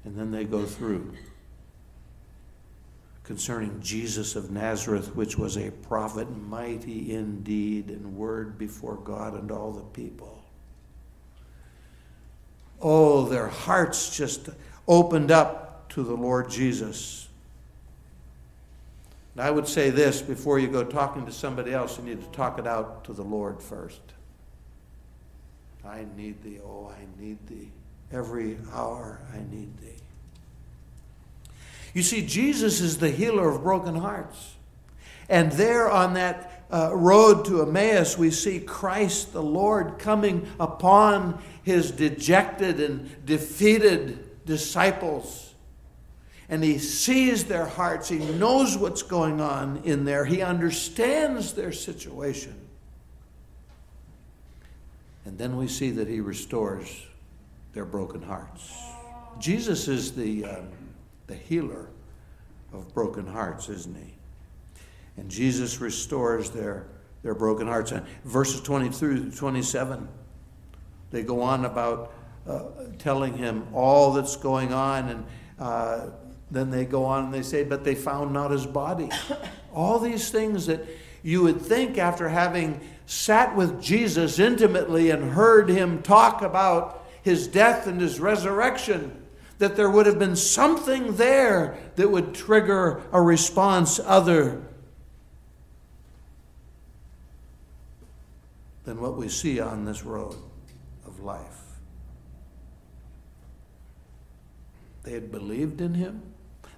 And 0.06 0.16
then 0.16 0.30
they 0.30 0.44
go 0.44 0.66
through 0.66 1.14
concerning 3.24 3.80
Jesus 3.82 4.36
of 4.36 4.52
Nazareth, 4.52 5.16
which 5.16 5.38
was 5.38 5.58
a 5.58 5.72
prophet, 5.72 6.28
mighty 6.30 7.14
in 7.14 7.44
deed 7.44 7.90
and 7.90 8.16
word 8.18 8.58
before 8.58 8.96
God 8.96 9.36
and 9.36 9.52
all 9.52 9.72
the 9.72 9.84
people. 9.84 10.44
Oh, 12.82 13.26
their 13.26 13.48
hearts 13.48 14.16
just 14.16 14.50
opened 14.88 15.32
up 15.32 15.88
to 15.90 16.04
the 16.04 16.16
Lord 16.16 16.50
Jesus. 16.50 17.28
And 19.36 19.44
I 19.44 19.52
would 19.52 19.68
say 19.68 19.92
this 19.92 20.22
before 20.22 20.60
you 20.60 20.68
go 20.68 20.84
talking 20.84 21.26
to 21.26 21.32
somebody 21.32 21.74
else, 21.74 21.98
you 21.98 22.04
need 22.04 22.22
to 22.22 22.38
talk 22.38 22.58
it 22.58 22.68
out 22.68 23.06
to 23.06 23.14
the 23.14 23.24
Lord 23.24 23.62
first. 23.62 24.02
I 25.86 26.06
need 26.18 26.42
thee, 26.44 26.60
oh, 26.64 26.92
I 26.96 27.22
need 27.22 27.38
thee. 27.48 27.72
Every 28.12 28.58
hour 28.74 29.20
I 29.34 29.38
need 29.54 29.78
thee. 29.78 30.02
You 31.94 32.04
see, 32.04 32.26
Jesus 32.26 32.82
is 32.82 32.98
the 32.98 33.10
healer 33.10 33.50
of 33.50 33.64
broken 33.64 33.96
hearts. 33.96 34.56
And 35.30 35.52
there 35.54 35.90
on 35.90 36.14
that 36.14 36.66
uh, 36.72 36.92
road 36.94 37.46
to 37.46 37.62
Emmaus, 37.62 38.18
we 38.18 38.32
see 38.32 38.60
Christ 38.60 39.34
the 39.34 39.44
Lord 39.44 40.00
coming 40.00 40.48
upon 40.60 41.42
his 41.64 41.92
dejected 41.92 42.80
and 42.80 43.26
defeated 43.26 44.46
disciples 44.46 45.52
and 46.52 46.62
he 46.62 46.80
sees 46.80 47.46
their 47.46 47.66
hearts. 47.66 48.10
He 48.10 48.18
knows 48.18 48.78
what's 48.78 49.04
going 49.04 49.40
on 49.40 49.82
in 49.86 50.04
there. 50.04 50.26
He 50.26 50.42
understands 50.42 51.54
their 51.54 51.72
situation. 51.72 52.54
And 55.24 55.38
then 55.38 55.56
we 55.56 55.70
see 55.70 55.92
that 55.92 56.10
he 56.10 56.20
restores 56.20 57.08
their 57.74 57.86
broken 57.86 58.22
hearts. 58.22 58.70
Jesus 59.40 59.88
is 59.88 60.12
the, 60.12 60.44
um, 60.44 60.68
the 61.32 61.38
healer 61.38 61.88
of 62.74 62.94
broken 62.94 63.26
hearts, 63.26 63.70
isn't 63.70 63.96
he? 63.96 64.14
And 65.16 65.32
Jesus 65.32 65.80
restores 65.80 66.50
their, 66.50 66.88
their 67.24 67.34
broken 67.34 67.68
hearts. 67.68 67.94
And 67.94 68.06
verses 68.26 68.60
20 68.60 68.90
through 68.90 69.32
27, 69.32 70.10
they 71.12 71.24
go 71.24 71.42
on 71.42 71.64
about 71.64 72.14
uh, 72.46 72.64
telling 73.00 73.38
him 73.38 73.66
all 73.74 74.12
that's 74.12 74.36
going 74.36 74.74
on. 74.74 75.08
And 75.08 75.26
uh, 75.58 76.08
then 76.50 76.70
they 76.70 76.84
go 76.84 77.06
on 77.06 77.26
and 77.26 77.34
they 77.34 77.44
say, 77.44 77.64
But 77.64 77.86
they 77.86 77.96
found 77.96 78.34
not 78.34 78.52
his 78.52 78.66
body. 78.66 79.10
all 79.74 80.00
these 80.00 80.32
things 80.32 80.66
that 80.66 80.86
you 81.24 81.44
would 81.44 81.62
think 81.62 81.98
after 81.98 82.28
having 82.28 82.82
sat 83.06 83.56
with 83.56 83.82
Jesus 83.82 84.38
intimately 84.38 85.12
and 85.12 85.32
heard 85.32 85.70
him 85.70 86.02
talk 86.02 86.42
about 86.42 87.08
his 87.22 87.48
death 87.48 87.88
and 87.88 88.02
his 88.02 88.20
resurrection, 88.20 89.21
that 89.62 89.76
there 89.76 89.92
would 89.92 90.08
have 90.08 90.18
been 90.18 90.36
something 90.36 91.18
there 91.18 91.78
that 91.96 92.10
would 92.10 92.34
trigger 92.34 93.00
a 93.12 93.22
response 93.22 94.00
other 94.00 94.60
than 98.86 99.00
what 99.00 99.16
we 99.16 99.30
see 99.30 99.60
on 99.60 99.86
this 99.86 100.04
road 100.04 100.36
of 101.06 101.20
life. 101.20 101.62
They 105.04 105.12
had 105.12 105.32
believed 105.32 105.80
in 105.80 105.94
him, 105.94 106.24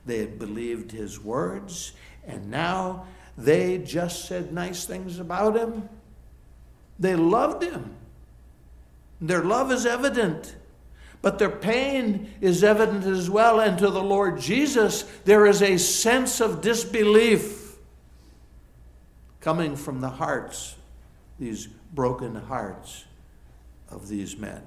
they 0.06 0.18
had 0.18 0.38
believed 0.38 0.92
his 0.92 1.22
words, 1.22 1.94
and 2.28 2.52
now 2.52 3.08
they 3.38 3.78
just 3.78 4.26
said 4.26 4.52
nice 4.52 4.84
things 4.84 5.20
about 5.20 5.56
him. 5.56 5.88
They 7.00 7.16
loved 7.16 7.64
him. 7.64 7.96
Their 9.22 9.42
love 9.42 9.72
is 9.72 9.86
evident, 9.86 10.58
but 11.24 11.40
their 11.40 11.50
pain 11.50 12.30
is 12.42 12.66
evident 12.66 13.06
as 13.06 13.30
well. 13.30 13.62
And 13.62 13.80
to 13.80 13.90
the 13.90 14.04
Lord 14.04 14.40
Jesus, 14.40 15.04
there 15.24 15.48
is 15.48 15.62
a 15.64 15.78
sense 15.78 16.42
of 16.42 16.62
disbelief 16.62 17.78
coming 19.40 19.78
from 19.78 20.02
the 20.02 20.10
hearts, 20.10 20.76
these 21.40 21.68
broken 21.94 22.36
hearts 22.36 23.06
of 23.90 24.10
these 24.10 24.38
men. 24.38 24.62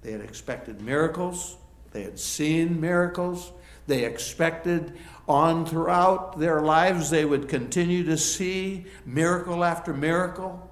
They 0.00 0.12
had 0.12 0.22
expected 0.22 0.80
miracles, 0.80 1.56
they 1.92 2.02
had 2.02 2.18
seen 2.18 2.80
miracles, 2.80 3.52
they 3.86 4.04
expected 4.04 4.96
on 5.28 5.66
throughout 5.66 6.38
their 6.38 6.62
lives 6.62 7.10
they 7.10 7.26
would 7.26 7.46
continue 7.46 8.04
to 8.04 8.16
see 8.16 8.86
miracle 9.04 9.62
after 9.62 9.92
miracle. 9.92 10.70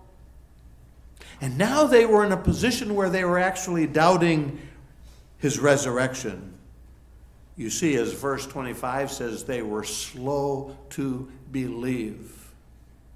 And 1.42 1.58
now 1.58 1.86
they 1.86 2.06
were 2.06 2.24
in 2.24 2.30
a 2.30 2.36
position 2.36 2.94
where 2.94 3.10
they 3.10 3.24
were 3.24 3.40
actually 3.40 3.88
doubting 3.88 4.60
his 5.38 5.58
resurrection. 5.58 6.54
You 7.56 7.68
see, 7.68 7.96
as 7.96 8.12
verse 8.12 8.46
25 8.46 9.10
says, 9.10 9.42
they 9.42 9.60
were 9.60 9.82
slow 9.82 10.76
to 10.90 11.28
believe. 11.50 12.52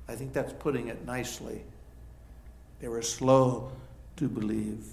I 0.08 0.16
think 0.16 0.32
that's 0.32 0.52
putting 0.54 0.88
it 0.88 1.06
nicely. 1.06 1.62
They 2.80 2.88
were 2.88 3.00
slow 3.00 3.70
to 4.16 4.28
believe. 4.28 4.84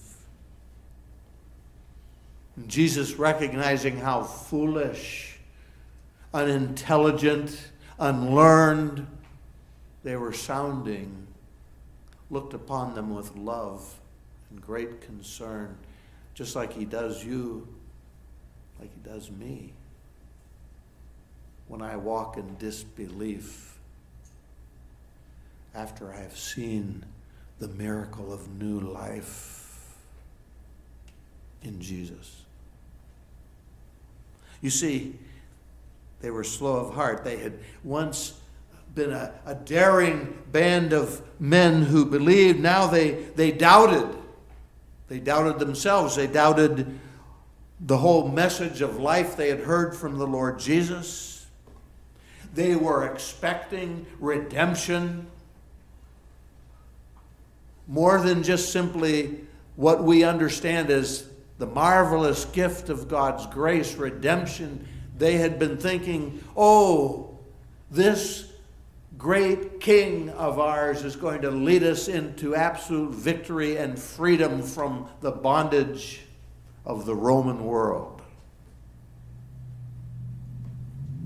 And 2.56 2.70
Jesus, 2.70 3.16
recognizing 3.16 3.98
how 3.98 4.22
foolish, 4.22 5.40
unintelligent, 6.36 7.72
unlearned 7.98 9.08
they 10.04 10.18
were 10.18 10.34
sounding, 10.34 11.28
looked 12.34 12.54
upon 12.54 12.96
them 12.96 13.14
with 13.14 13.36
love 13.36 14.00
and 14.50 14.60
great 14.60 15.02
concern, 15.02 15.78
just 16.34 16.56
like 16.56 16.74
He 16.74 16.84
does 16.84 17.24
you, 17.24 17.68
like 18.80 18.90
He 18.94 19.10
does 19.10 19.32
me. 19.32 19.74
When 21.68 21.82
I 21.82 21.96
walk 21.96 22.38
in 22.38 22.58
disbelief, 22.58 23.78
after 25.76 26.12
I 26.14 26.18
have 26.18 26.38
seen 26.38 27.06
the 27.60 27.68
miracle 27.68 28.34
of 28.34 28.48
new 28.62 28.80
life 28.80 29.64
in 31.64 31.82
Jesus. 31.82 32.42
You 34.62 34.70
see, 34.70 35.16
they 36.22 36.30
were 36.30 36.44
slow 36.44 36.76
of 36.76 36.94
heart. 36.94 37.24
They 37.24 37.38
had 37.38 37.60
once 37.84 38.40
been 38.96 39.12
a, 39.12 39.34
a 39.46 39.56
daring 39.56 40.38
band 40.52 40.94
of 40.94 41.22
men 41.40 41.84
who 41.84 42.06
believed. 42.06 42.60
Now 42.60 42.88
they, 42.88 43.12
they 43.36 43.52
doubted. 43.52 44.18
They 45.08 45.20
doubted 45.20 45.60
themselves. 45.60 46.16
They 46.16 46.28
doubted 46.28 47.00
the 47.80 47.98
whole 47.98 48.28
message 48.28 48.82
of 48.82 49.00
life 49.00 49.36
they 49.36 49.50
had 49.50 49.62
heard 49.62 49.96
from 49.96 50.18
the 50.18 50.28
Lord 50.28 50.60
Jesus. 50.60 51.46
They 52.54 52.76
were 52.76 53.12
expecting 53.12 54.06
redemption 54.20 55.28
more 57.88 58.22
than 58.22 58.44
just 58.44 58.72
simply 58.72 59.42
what 59.76 60.04
we 60.04 60.24
understand 60.24 60.90
as 60.90 61.28
the 61.58 61.66
marvelous 61.66 62.46
gift 62.46 62.90
of 62.90 63.08
God's 63.08 63.46
grace, 63.48 63.96
redemption. 63.96 64.88
They 65.18 65.38
had 65.38 65.60
been 65.60 65.78
thinking, 65.78 66.44
oh, 66.56 67.40
this 67.92 68.53
great 69.24 69.80
king 69.80 70.30
of 70.32 70.60
ours 70.60 71.06
is 71.06 71.16
going 71.16 71.42
to 71.42 71.50
lead 71.50 71.82
us 71.82 72.10
into 72.10 72.54
absolute 72.58 73.16
victory 73.16 73.78
and 73.78 73.98
freedom 73.98 74.62
from 74.62 75.08
the 75.22 75.32
bondage 75.32 76.20
of 76.86 77.06
the 77.06 77.16
Roman 77.16 77.64
world. 77.64 78.22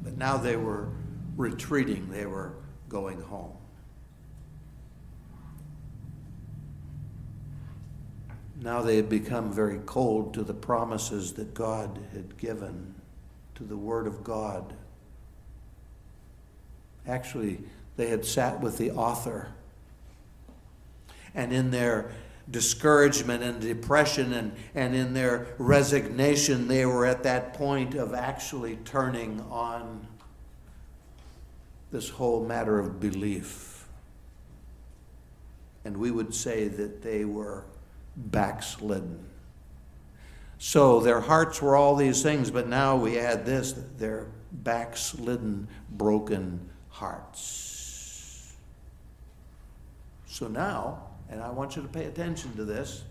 But 0.04 0.16
now 0.16 0.38
they 0.38 0.56
were 0.56 0.90
retreating, 1.36 2.08
they 2.12 2.28
were 2.28 2.54
going 2.88 3.20
home. 3.20 3.58
Now 8.62 8.84
they 8.84 8.98
had 8.98 9.10
become 9.10 9.52
very 9.52 9.80
cold 9.88 10.36
to 10.36 10.44
the 10.44 10.54
promises 10.54 11.34
that 11.34 11.56
God 11.56 11.98
had 12.14 12.38
given, 12.38 12.94
to 13.56 13.64
the 13.64 13.78
Word 13.78 14.06
of 14.06 14.24
God. 14.24 14.76
Actually, 17.08 17.60
they 17.98 18.08
had 18.08 18.26
sat 18.26 18.62
with 18.62 18.78
the 18.78 18.92
author. 18.92 19.50
And 21.36 21.52
in 21.52 21.72
their 21.72 22.12
discouragement 22.50 23.44
and 23.44 23.60
depression 23.60 24.34
and, 24.34 24.56
and 24.74 24.96
in 24.96 25.14
their 25.14 25.48
resignation, 25.58 26.68
they 26.68 26.86
were 26.86 27.06
at 27.06 27.24
that 27.24 27.54
point 27.54 27.96
of 27.96 28.14
actually 28.14 28.78
turning 28.86 29.42
on 29.52 30.08
this 31.92 32.10
whole 32.10 32.46
matter 32.46 32.80
of 32.80 33.00
belief. 33.00 33.88
And 35.84 35.98
we 35.98 36.12
would 36.12 36.34
say 36.34 36.68
that 36.68 37.02
they 37.02 37.26
were 37.26 37.66
backslidden. 38.16 39.24
So 40.60 41.00
their 41.00 41.22
hearts 41.22 41.62
were 41.62 41.76
all 41.76 41.96
these 41.96 42.24
things, 42.24 42.52
but 42.52 42.68
now 42.68 42.96
we 42.96 43.20
add 43.20 43.46
this 43.46 43.74
their 43.98 44.28
backslidden, 44.52 45.68
broken 45.92 46.70
hearts. 46.90 47.77
So 50.38 50.48
now, 50.48 51.00
and 51.32 51.42
I 51.42 51.50
want 51.50 51.76
you 51.76 51.82
to 51.82 51.88
pay 51.88 52.06
attention 52.06 52.56
to 52.58 52.64
this, 52.64 53.04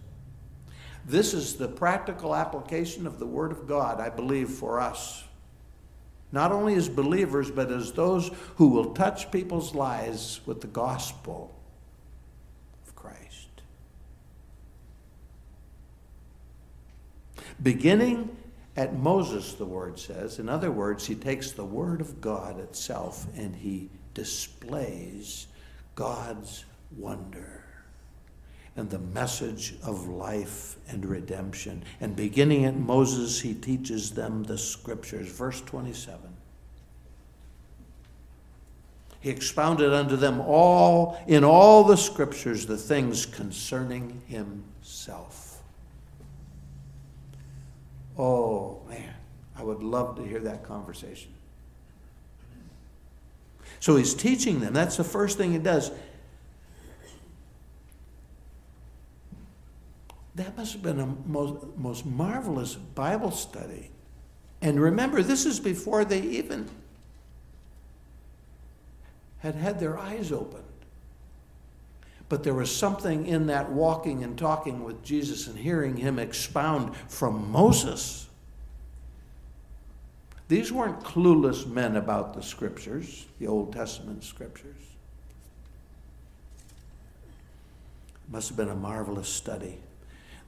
this 1.05 1.35
is 1.35 1.57
the 1.57 1.67
practical 1.67 2.37
application 2.37 3.05
of 3.05 3.19
the 3.19 3.27
Word 3.27 3.51
of 3.51 3.67
God, 3.67 3.99
I 3.99 4.11
believe, 4.11 4.49
for 4.49 4.79
us. 4.79 5.25
Not 6.31 6.53
only 6.53 6.75
as 6.75 6.89
believers, 6.89 7.51
but 7.51 7.73
as 7.73 7.91
those 7.91 8.31
who 8.55 8.69
will 8.69 8.95
touch 8.95 9.33
people's 9.33 9.75
lives 9.75 10.41
with 10.47 10.61
the 10.61 10.69
gospel 10.69 11.53
of 12.87 12.95
Christ. 12.95 13.49
Beginning 17.61 18.37
at 18.77 18.95
Moses, 18.95 19.55
the 19.55 19.67
word 19.67 19.99
says. 19.99 20.39
In 20.39 20.49
other 20.49 20.71
words, 20.71 21.05
he 21.09 21.17
takes 21.17 21.51
the 21.51 21.65
word 21.65 22.01
of 22.01 22.21
God 22.21 22.61
itself 22.61 23.27
and 23.37 23.57
he 23.57 23.91
displays 24.15 25.49
God's 25.97 26.65
wonder 26.97 27.57
and 28.77 28.91
the 28.91 28.99
message 28.99 29.75
of 29.83 30.07
life 30.07 30.77
and 30.89 31.05
redemption. 31.07 31.83
And 32.01 32.15
beginning 32.15 32.67
at 32.67 32.77
Moses, 32.77 33.41
he 33.41 33.55
teaches 33.55 34.13
them 34.13 34.45
the 34.45 34.59
scriptures. 34.59 35.29
Verse 35.29 35.63
27. 35.63 36.21
He 39.21 39.31
expounded 39.31 39.93
unto 39.93 40.15
them 40.15 40.41
all, 40.41 41.19
in 41.27 41.43
all 41.43 41.85
the 41.85 41.97
scriptures, 41.97 42.67
the 42.67 42.77
things 42.77 43.25
concerning 43.27 44.23
himself. 44.27 45.63
Oh, 48.19 48.83
man, 48.89 49.15
I 49.57 49.63
would 49.63 49.83
love 49.83 50.17
to 50.17 50.23
hear 50.23 50.41
that 50.41 50.63
conversation. 50.63 51.33
So 53.81 53.97
he's 53.97 54.15
teaching 54.15 54.61
them. 54.61 54.75
That's 54.75 54.97
the 54.97 55.05
first 55.05 55.39
thing 55.39 55.53
he 55.53 55.59
does. 55.59 55.91
That 60.37 60.57
must 60.57 60.75
have 60.75 60.83
been 60.83 61.01
a 61.01 61.07
most, 61.27 61.77
most 61.77 62.07
marvelous 62.07 62.75
Bible 62.75 63.31
study. 63.31 63.90
And 64.61 64.79
remember, 64.79 65.22
this 65.22 65.46
is 65.46 65.59
before 65.59 66.05
they 66.05 66.20
even 66.20 66.68
had 69.38 69.55
had 69.55 69.81
their 69.81 69.99
eyes 69.99 70.33
opened. 70.33 70.62
But 72.29 72.42
there 72.42 72.55
was 72.55 72.75
something 72.75 73.27
in 73.27 73.46
that 73.46 73.70
walking 73.70 74.25
and 74.25 74.37
talking 74.37 74.85
with 74.85 75.03
Jesus 75.03 75.46
and 75.46 75.59
hearing 75.59 75.96
him 75.96 76.18
expound 76.18 76.94
from 77.09 77.51
Moses. 77.51 78.29
These 80.49 80.70
weren't 80.70 81.01
clueless 81.01 81.66
men 81.66 81.96
about 81.96 82.35
the 82.35 82.42
scriptures, 82.42 83.27
the 83.38 83.46
Old 83.46 83.72
Testament 83.72 84.22
scriptures. 84.22 84.77
It 88.27 88.33
must 88.33 88.49
have 88.49 88.57
been 88.57 88.68
a 88.68 88.77
marvelous 88.77 89.29
study. 89.29 89.79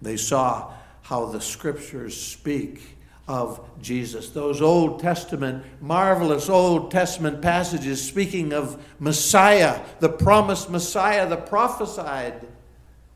They 0.01 0.17
saw 0.17 0.73
how 1.03 1.27
the 1.27 1.41
scriptures 1.41 2.21
speak 2.21 2.97
of 3.27 3.61
Jesus. 3.83 4.31
Those 4.31 4.63
Old 4.63 5.01
Testament, 5.01 5.65
marvelous 5.81 6.49
Old 6.49 6.91
Testament 6.91 7.43
passages 7.43 8.03
speaking 8.03 8.53
of 8.53 8.83
Messiah, 8.99 9.81
the 10.01 10.09
promised 10.09 10.71
Messiah, 10.71 11.29
the 11.29 11.37
prophesied 11.37 12.47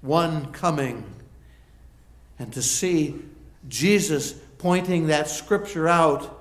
one 0.03 0.53
coming. 0.53 1.05
And 2.39 2.53
to 2.53 2.63
see 2.63 3.23
Jesus 3.69 4.33
pointing 4.59 5.07
that 5.07 5.29
scripture 5.29 5.89
out 5.89 6.41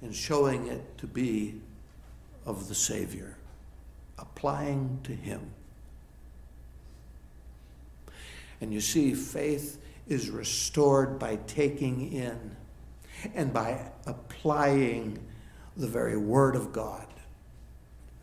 and 0.00 0.14
showing 0.14 0.68
it 0.68 0.98
to 0.98 1.06
be 1.06 1.60
of 2.46 2.68
the 2.68 2.74
Savior, 2.74 3.36
applying 4.18 5.00
to 5.04 5.12
Him. 5.12 5.50
And 8.60 8.72
you 8.72 8.80
see, 8.80 9.14
faith 9.14 9.80
is 10.08 10.30
restored 10.30 11.18
by 11.18 11.36
taking 11.46 12.12
in 12.12 12.56
and 13.34 13.52
by 13.52 13.90
applying 14.06 15.18
the 15.76 15.86
very 15.86 16.16
Word 16.16 16.56
of 16.56 16.72
God. 16.72 17.06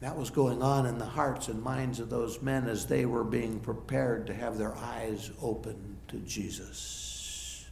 That 0.01 0.17
was 0.17 0.29
going 0.29 0.61
on 0.61 0.85
in 0.85 0.97
the 0.97 1.05
hearts 1.05 1.47
and 1.47 1.61
minds 1.63 1.99
of 1.99 2.09
those 2.09 2.41
men 2.41 2.67
as 2.67 2.85
they 2.85 3.05
were 3.05 3.23
being 3.23 3.59
prepared 3.59 4.27
to 4.27 4.33
have 4.33 4.57
their 4.57 4.75
eyes 4.75 5.31
open 5.41 5.97
to 6.09 6.17
Jesus. 6.17 7.65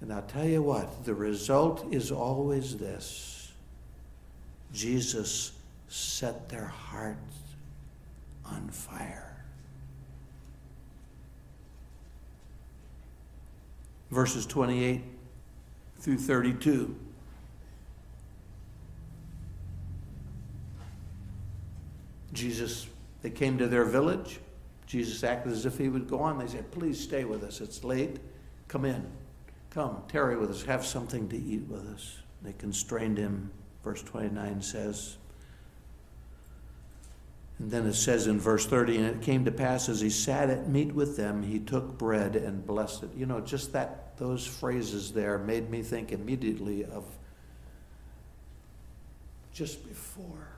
And 0.00 0.12
I'll 0.12 0.22
tell 0.22 0.46
you 0.46 0.62
what, 0.62 1.04
the 1.04 1.14
result 1.14 1.86
is 1.92 2.10
always 2.10 2.76
this 2.76 3.52
Jesus 4.72 5.52
set 5.88 6.48
their 6.48 6.66
hearts 6.66 7.39
on 8.50 8.68
fire. 8.68 9.30
verses 14.10 14.44
28 14.46 15.02
through 15.98 16.18
32. 16.18 16.96
Jesus, 22.32 22.86
they 23.22 23.30
came 23.30 23.58
to 23.58 23.66
their 23.66 23.84
village. 23.84 24.40
Jesus 24.86 25.22
acted 25.24 25.52
as 25.52 25.66
if 25.66 25.78
he 25.78 25.88
would 25.88 26.08
go 26.08 26.20
on. 26.20 26.38
They 26.38 26.46
said, 26.46 26.70
Please 26.70 27.00
stay 27.00 27.24
with 27.24 27.42
us. 27.42 27.60
It's 27.60 27.84
late. 27.84 28.18
Come 28.68 28.84
in. 28.84 29.04
Come, 29.70 30.02
tarry 30.08 30.36
with 30.36 30.50
us. 30.50 30.62
Have 30.64 30.84
something 30.84 31.28
to 31.28 31.36
eat 31.36 31.62
with 31.68 31.86
us. 31.88 32.18
They 32.42 32.52
constrained 32.54 33.18
him. 33.18 33.50
Verse 33.84 34.02
29 34.02 34.62
says, 34.62 35.16
and 37.60 37.70
then 37.70 37.86
it 37.86 37.92
says 37.92 38.26
in 38.26 38.40
verse 38.40 38.64
30, 38.64 38.96
and 38.96 39.06
it 39.06 39.20
came 39.20 39.44
to 39.44 39.50
pass 39.50 39.90
as 39.90 40.00
he 40.00 40.08
sat 40.08 40.48
at 40.48 40.70
meat 40.70 40.94
with 40.94 41.18
them, 41.18 41.42
he 41.42 41.58
took 41.58 41.98
bread 41.98 42.34
and 42.34 42.66
blessed 42.66 43.02
it. 43.02 43.10
You 43.14 43.26
know, 43.26 43.40
just 43.40 43.74
that, 43.74 44.16
those 44.16 44.46
phrases 44.46 45.12
there 45.12 45.36
made 45.36 45.68
me 45.68 45.82
think 45.82 46.10
immediately 46.10 46.86
of 46.86 47.04
just 49.52 49.86
before 49.86 50.48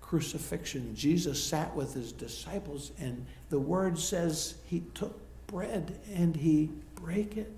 crucifixion. 0.00 0.94
Jesus 0.96 1.44
sat 1.44 1.76
with 1.76 1.92
his 1.92 2.10
disciples, 2.10 2.92
and 2.98 3.26
the 3.50 3.60
word 3.60 3.98
says 3.98 4.54
he 4.64 4.82
took 4.94 5.20
bread 5.46 5.98
and 6.14 6.34
he 6.34 6.70
brake 6.94 7.36
it 7.36 7.52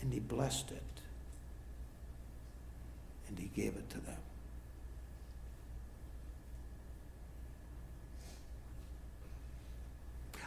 and 0.00 0.12
he 0.12 0.20
blessed 0.20 0.70
it 0.70 0.91
and 3.32 3.38
he 3.38 3.62
gave 3.62 3.76
it 3.76 3.88
to 3.88 3.98
them. 4.00 4.16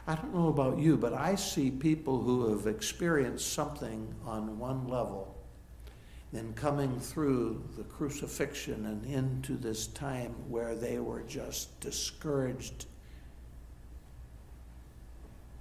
I 0.07 0.13
don't 0.13 0.35
know 0.35 0.49
about 0.49 0.77
you, 0.77 0.97
but 0.97 1.13
I 1.13 1.33
see 1.33 1.71
people 1.71 2.21
who 2.21 2.51
have 2.51 2.67
experienced 2.67 3.53
something 3.53 4.13
on 4.23 4.59
one 4.59 4.87
level, 4.87 5.35
then 6.31 6.53
coming 6.53 6.99
through 6.99 7.63
the 7.75 7.83
crucifixion 7.85 8.85
and 8.85 9.03
into 9.05 9.53
this 9.53 9.87
time 9.87 10.35
where 10.47 10.75
they 10.75 10.99
were 10.99 11.23
just 11.23 11.79
discouraged, 11.79 12.85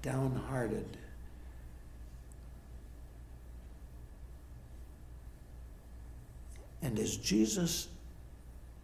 downhearted 0.03 0.99
And 6.85 6.99
as 6.99 7.16
Jesus 7.16 7.88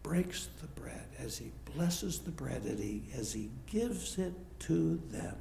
breaks 0.03 0.49
the 0.63 0.67
bread, 0.81 1.05
as 1.19 1.37
he 1.37 1.53
blesses 1.75 2.21
the 2.21 2.31
bread, 2.31 2.63
as 2.65 2.79
he, 2.79 3.03
as 3.15 3.35
he 3.35 3.51
gives 3.67 4.19
it 4.19 4.33
to 4.61 4.99
them, 5.11 5.37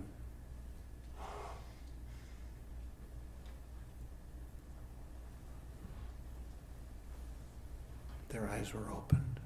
their 8.28 8.50
eyes 8.50 8.74
were 8.74 8.89
opened. 8.91 9.39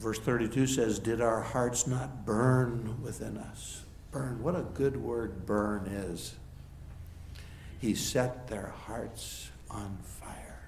Verse 0.00 0.18
32 0.18 0.66
says, 0.66 0.98
Did 0.98 1.20
our 1.20 1.40
hearts 1.40 1.86
not 1.86 2.26
burn 2.26 3.00
within 3.00 3.38
us? 3.38 3.84
Burn. 4.10 4.42
What 4.42 4.56
a 4.56 4.62
good 4.62 4.96
word 4.96 5.46
burn 5.46 5.86
is. 5.86 6.34
He 7.84 7.94
set 7.94 8.48
their 8.48 8.72
hearts 8.86 9.50
on 9.68 9.98
fire. 10.02 10.62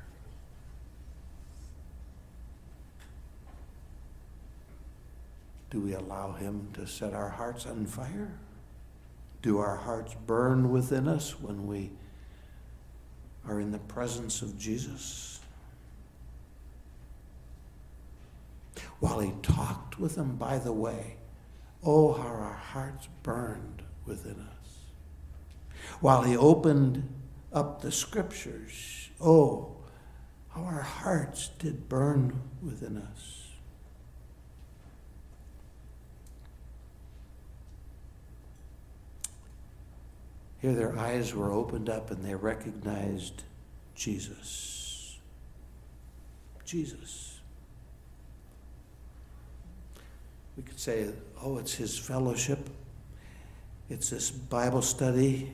Do 5.71 5.81
we 5.81 5.95
allow 5.95 6.33
Him 6.33 6.69
to 6.75 6.87
set 6.87 7.15
our 7.15 7.31
hearts 7.31 7.65
on 7.65 7.87
fire? 7.87 8.39
Do 9.41 9.57
our 9.57 9.77
hearts 9.77 10.15
burn 10.27 10.71
within 10.71 11.09
us 11.09 11.41
when 11.41 11.67
we 11.67 11.91
are 13.49 13.63
in 13.63 13.73
the 13.73 13.79
presence 13.79 14.43
of 14.43 14.59
Jesus? 14.59 15.41
While 19.01 19.21
he 19.21 19.33
talked 19.41 19.99
with 19.99 20.17
them 20.17 20.37
by 20.37 20.59
the 20.59 20.73
way, 20.75 21.17
oh, 21.83 22.13
how 22.13 22.29
our 22.29 22.53
hearts 22.53 23.09
burned 23.23 23.85
within 24.05 24.39
us 24.39 24.56
while 26.01 26.23
he 26.23 26.37
opened 26.37 27.09
up 27.53 27.81
the 27.81 27.93
scriptures. 27.93 29.11
Oh, 29.21 29.77
how 30.51 30.63
our 30.63 30.83
hearts 30.83 31.49
did 31.59 31.89
burn 31.89 32.41
within 32.63 32.99
us. 32.99 33.47
Here 40.61 40.75
their 40.75 40.99
eyes 40.99 41.35
were 41.35 41.53
opened 41.53 41.89
up 41.89 42.11
and 42.11 42.25
they 42.25 42.35
recognized 42.35 43.45
Jesus. 43.95 45.19
Jesus. 46.65 47.41
We 50.57 50.63
could 50.63 50.81
say, 50.81 51.09
oh, 51.43 51.59
it's 51.59 51.75
his 51.75 51.99
fellowship. 51.99 52.71
It's 53.89 54.11
this 54.11 54.31
Bible 54.31 54.83
study 54.83 55.53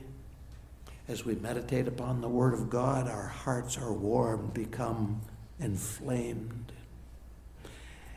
as 1.07 1.25
we 1.25 1.35
meditate 1.35 1.87
upon 1.87 2.21
the 2.21 2.29
Word 2.29 2.53
of 2.53 2.69
God, 2.69 3.07
our 3.07 3.27
hearts 3.27 3.77
are 3.77 3.91
warmed, 3.91 4.53
become 4.53 5.21
inflamed. 5.59 6.71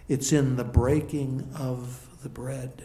It's 0.09 0.33
in 0.33 0.57
the 0.57 0.65
breaking 0.65 1.49
of 1.59 2.23
the 2.23 2.29
bread. 2.29 2.83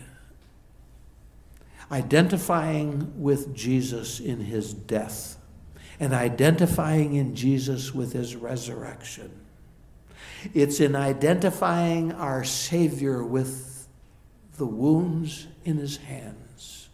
Identifying 1.92 3.22
with 3.22 3.54
Jesus 3.54 4.20
in 4.20 4.40
his 4.40 4.74
death 4.74 5.38
and 6.00 6.14
identifying 6.14 7.14
in 7.14 7.36
Jesus 7.36 7.94
with 7.94 8.14
his 8.14 8.36
resurrection. 8.36 9.32
It's 10.54 10.80
in 10.80 10.96
identifying 10.96 12.12
our 12.14 12.44
Savior 12.44 13.24
with 13.24 13.88
the 14.58 14.66
wounds 14.66 15.48
in 15.64 15.78
his 15.78 15.98
hands 15.98 16.90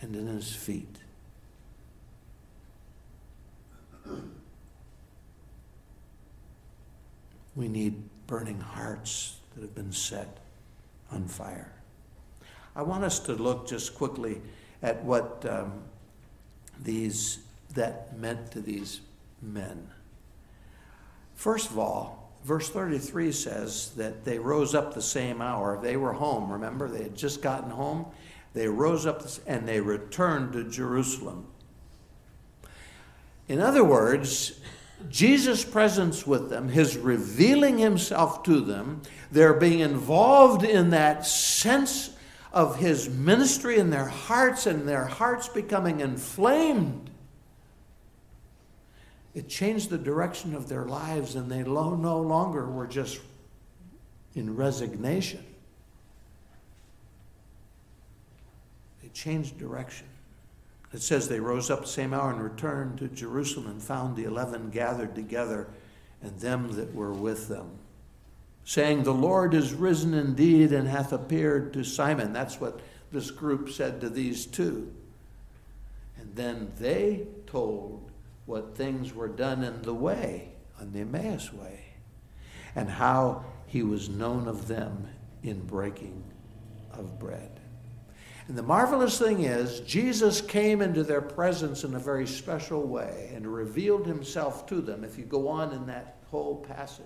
and 0.00 0.14
in 0.14 0.26
his 0.26 0.54
feet. 0.54 0.98
We 7.56 7.68
need 7.68 8.02
burning 8.26 8.60
hearts 8.60 9.36
that 9.54 9.62
have 9.62 9.74
been 9.74 9.92
set 9.92 10.38
on 11.12 11.28
fire. 11.28 11.72
I 12.74 12.82
want 12.82 13.04
us 13.04 13.20
to 13.20 13.34
look 13.34 13.68
just 13.68 13.94
quickly 13.94 14.40
at 14.82 15.04
what 15.04 15.46
um, 15.48 15.82
these 16.82 17.38
that 17.74 18.18
meant 18.18 18.50
to 18.52 18.60
these 18.60 19.00
men. 19.42 19.88
First 21.34 21.70
of 21.70 21.78
all, 21.78 22.32
verse 22.44 22.70
33 22.70 23.32
says 23.32 23.92
that 23.96 24.24
they 24.24 24.38
rose 24.38 24.74
up 24.74 24.94
the 24.94 25.02
same 25.02 25.42
hour. 25.42 25.78
They 25.80 25.96
were 25.96 26.12
home, 26.12 26.50
remember? 26.52 26.88
They 26.88 27.04
had 27.04 27.16
just 27.16 27.42
gotten 27.42 27.70
home. 27.70 28.06
They 28.52 28.68
rose 28.68 29.06
up 29.06 29.22
and 29.46 29.66
they 29.66 29.80
returned 29.80 30.52
to 30.52 30.64
Jerusalem. 30.64 31.46
In 33.48 33.60
other 33.60 33.84
words, 33.84 34.58
Jesus' 35.10 35.64
presence 35.64 36.26
with 36.26 36.48
them, 36.48 36.68
his 36.68 36.96
revealing 36.96 37.78
himself 37.78 38.42
to 38.44 38.60
them, 38.60 39.02
their 39.30 39.54
being 39.54 39.80
involved 39.80 40.64
in 40.64 40.90
that 40.90 41.26
sense 41.26 42.10
of 42.52 42.78
his 42.78 43.08
ministry 43.10 43.78
in 43.78 43.90
their 43.90 44.06
hearts 44.06 44.66
and 44.66 44.88
their 44.88 45.04
hearts 45.04 45.48
becoming 45.48 46.00
inflamed. 46.00 47.10
It 49.34 49.48
changed 49.48 49.90
the 49.90 49.98
direction 49.98 50.54
of 50.54 50.68
their 50.68 50.84
lives, 50.84 51.34
and 51.34 51.50
they 51.50 51.64
no 51.64 52.20
longer 52.20 52.64
were 52.64 52.86
just 52.86 53.20
in 54.34 54.54
resignation. 54.54 55.44
They 59.02 59.08
changed 59.08 59.58
direction. 59.58 60.06
It 60.94 61.02
says 61.02 61.26
they 61.26 61.40
rose 61.40 61.70
up 61.70 61.82
the 61.82 61.88
same 61.88 62.14
hour 62.14 62.30
and 62.30 62.40
returned 62.40 62.98
to 62.98 63.08
Jerusalem 63.08 63.66
and 63.66 63.82
found 63.82 64.14
the 64.14 64.24
eleven 64.24 64.70
gathered 64.70 65.16
together 65.16 65.66
and 66.22 66.38
them 66.38 66.70
that 66.76 66.94
were 66.94 67.12
with 67.12 67.48
them, 67.48 67.78
saying, 68.64 69.02
The 69.02 69.12
Lord 69.12 69.54
is 69.54 69.74
risen 69.74 70.14
indeed 70.14 70.70
and 70.70 70.86
hath 70.86 71.12
appeared 71.12 71.72
to 71.72 71.82
Simon. 71.82 72.32
That's 72.32 72.60
what 72.60 72.78
this 73.10 73.32
group 73.32 73.70
said 73.70 74.00
to 74.02 74.08
these 74.08 74.46
two. 74.46 74.94
And 76.16 76.36
then 76.36 76.70
they 76.78 77.26
told 77.48 78.08
what 78.46 78.76
things 78.76 79.12
were 79.12 79.26
done 79.26 79.64
in 79.64 79.82
the 79.82 79.94
way, 79.94 80.52
on 80.80 80.92
the 80.92 81.00
Emmaus 81.00 81.52
way, 81.52 81.86
and 82.76 82.88
how 82.88 83.44
he 83.66 83.82
was 83.82 84.08
known 84.08 84.46
of 84.46 84.68
them 84.68 85.08
in 85.42 85.60
breaking 85.66 86.22
of 86.92 87.18
bread. 87.18 87.58
And 88.46 88.58
the 88.58 88.62
marvelous 88.62 89.18
thing 89.18 89.42
is, 89.44 89.80
Jesus 89.80 90.40
came 90.40 90.82
into 90.82 91.02
their 91.02 91.22
presence 91.22 91.82
in 91.82 91.94
a 91.94 91.98
very 91.98 92.26
special 92.26 92.82
way 92.82 93.32
and 93.34 93.46
revealed 93.46 94.06
himself 94.06 94.66
to 94.66 94.82
them. 94.82 95.02
If 95.02 95.18
you 95.18 95.24
go 95.24 95.48
on 95.48 95.72
in 95.72 95.86
that 95.86 96.18
whole 96.30 96.56
passage, 96.56 97.04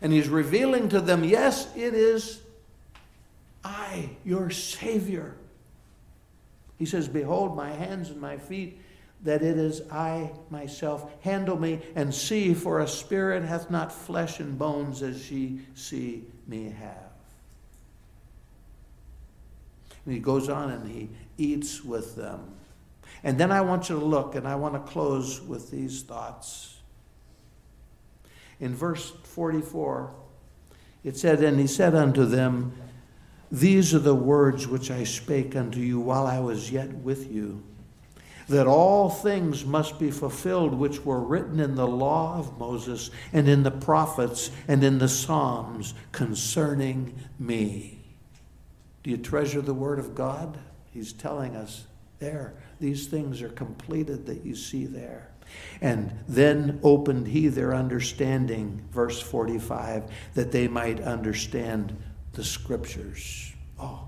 and 0.00 0.12
he's 0.12 0.28
revealing 0.28 0.88
to 0.90 1.00
them, 1.00 1.22
yes, 1.22 1.68
it 1.76 1.92
is 1.92 2.40
I, 3.62 4.10
your 4.24 4.48
Savior. 4.50 5.34
He 6.78 6.86
says, 6.86 7.08
Behold 7.08 7.56
my 7.56 7.70
hands 7.70 8.10
and 8.10 8.20
my 8.20 8.36
feet 8.36 8.80
that 9.22 9.42
it 9.42 9.56
is 9.56 9.82
I 9.90 10.30
myself. 10.50 11.10
Handle 11.22 11.58
me 11.58 11.80
and 11.94 12.14
see, 12.14 12.54
for 12.54 12.80
a 12.80 12.88
spirit 12.88 13.42
hath 13.42 13.70
not 13.70 13.92
flesh 13.92 14.40
and 14.40 14.58
bones 14.58 15.02
as 15.02 15.30
ye 15.30 15.60
see 15.74 16.24
me 16.46 16.74
have. 16.78 17.10
And 20.04 20.14
he 20.14 20.20
goes 20.20 20.48
on 20.48 20.70
and 20.70 20.88
he 20.88 21.08
eats 21.38 21.84
with 21.84 22.14
them. 22.14 22.52
And 23.24 23.38
then 23.38 23.50
I 23.50 23.62
want 23.62 23.88
you 23.88 23.98
to 23.98 24.04
look, 24.04 24.34
and 24.34 24.46
I 24.46 24.54
want 24.54 24.74
to 24.74 24.80
close 24.92 25.40
with 25.40 25.70
these 25.70 26.02
thoughts. 26.02 26.76
In 28.60 28.74
verse 28.74 29.10
44, 29.24 30.14
it 31.02 31.16
said, 31.16 31.42
And 31.42 31.58
he 31.58 31.66
said 31.66 31.94
unto 31.94 32.24
them, 32.24 32.76
These 33.50 33.94
are 33.94 34.00
the 34.00 34.14
words 34.14 34.68
which 34.68 34.90
I 34.90 35.04
spake 35.04 35.56
unto 35.56 35.80
you 35.80 35.98
while 35.98 36.26
I 36.26 36.38
was 36.38 36.70
yet 36.70 36.92
with 36.92 37.32
you 37.32 37.62
that 38.48 38.66
all 38.66 39.10
things 39.10 39.64
must 39.64 39.98
be 39.98 40.10
fulfilled 40.10 40.74
which 40.74 41.04
were 41.04 41.20
written 41.20 41.58
in 41.58 41.74
the 41.74 41.86
law 41.86 42.38
of 42.38 42.58
Moses 42.58 43.10
and 43.32 43.48
in 43.48 43.62
the 43.62 43.70
prophets 43.70 44.50
and 44.68 44.84
in 44.84 44.98
the 44.98 45.08
Psalms 45.08 45.94
concerning 46.12 47.18
me. 47.38 47.98
Do 49.02 49.10
you 49.10 49.16
treasure 49.16 49.60
the 49.60 49.74
Word 49.74 49.98
of 49.98 50.14
God? 50.14 50.58
He's 50.92 51.12
telling 51.12 51.56
us 51.56 51.86
there. 52.18 52.54
These 52.80 53.08
things 53.08 53.42
are 53.42 53.48
completed 53.48 54.26
that 54.26 54.44
you 54.44 54.54
see 54.54 54.86
there. 54.86 55.30
And 55.80 56.12
then 56.28 56.80
opened 56.82 57.28
he 57.28 57.48
their 57.48 57.74
understanding, 57.74 58.82
verse 58.90 59.20
45, 59.20 60.04
that 60.34 60.52
they 60.52 60.68
might 60.68 61.00
understand 61.00 61.96
the 62.32 62.44
scriptures. 62.44 63.52
Oh, 63.78 64.05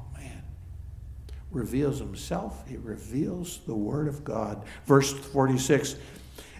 reveals 1.51 1.99
himself, 1.99 2.69
he 2.69 2.77
reveals 2.77 3.61
the 3.67 3.75
word 3.75 4.09
of 4.09 4.25
God. 4.25 4.65
Verse 4.87 5.13
46 5.13 5.97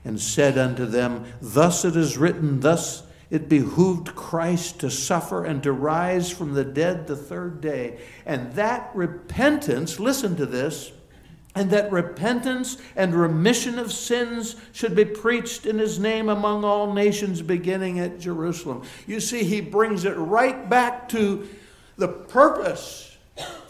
and 0.05 0.21
said 0.21 0.57
unto 0.57 0.87
them, 0.87 1.25
Thus 1.41 1.85
it 1.85 1.97
is 1.97 2.17
written, 2.17 2.61
thus 2.61 3.03
it 3.31 3.49
behooved 3.49 4.15
Christ 4.15 4.81
to 4.81 4.91
suffer 4.91 5.45
and 5.45 5.63
to 5.63 5.73
rise 5.73 6.31
from 6.31 6.55
the 6.55 6.65
dead 6.65 7.07
the 7.07 7.17
third 7.17 7.61
day. 7.61 7.99
And 8.25 8.53
that 8.55 8.91
repentance, 8.95 10.01
listen 10.01 10.37
to 10.37 10.47
this, 10.47 10.93
and 11.55 11.71
that 11.71 11.91
repentance 11.93 12.79
and 12.97 13.15
remission 13.15 13.79
of 13.79 13.93
sins 13.93 14.57
should 14.73 14.95
be 14.95 15.05
preached 15.05 15.67
in 15.67 15.79
his 15.79 15.99
name 15.99 16.29
among 16.29 16.65
all 16.65 16.95
nations, 16.95 17.43
beginning 17.43 17.99
at 17.99 18.21
Jerusalem. 18.21 18.85
You 19.07 19.21
see, 19.21 19.45
he 19.45 19.61
brings 19.61 20.05
it 20.05 20.17
right 20.17 20.69
back 20.69 21.09
to 21.11 21.47
the 21.97 22.09
purpose 22.09 23.08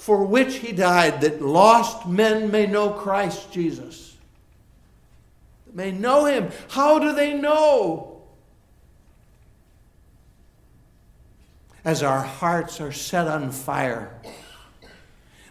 for 0.08 0.24
which 0.24 0.54
he 0.54 0.72
died, 0.72 1.20
that 1.20 1.42
lost 1.42 2.08
men 2.08 2.50
may 2.50 2.64
know 2.64 2.88
Christ 2.88 3.52
Jesus. 3.52 4.16
May 5.70 5.92
know 5.92 6.24
him. 6.24 6.50
How 6.70 6.98
do 6.98 7.12
they 7.12 7.34
know? 7.34 8.22
As 11.84 12.02
our 12.02 12.22
hearts 12.22 12.80
are 12.80 12.90
set 12.90 13.28
on 13.28 13.50
fire. 13.50 14.18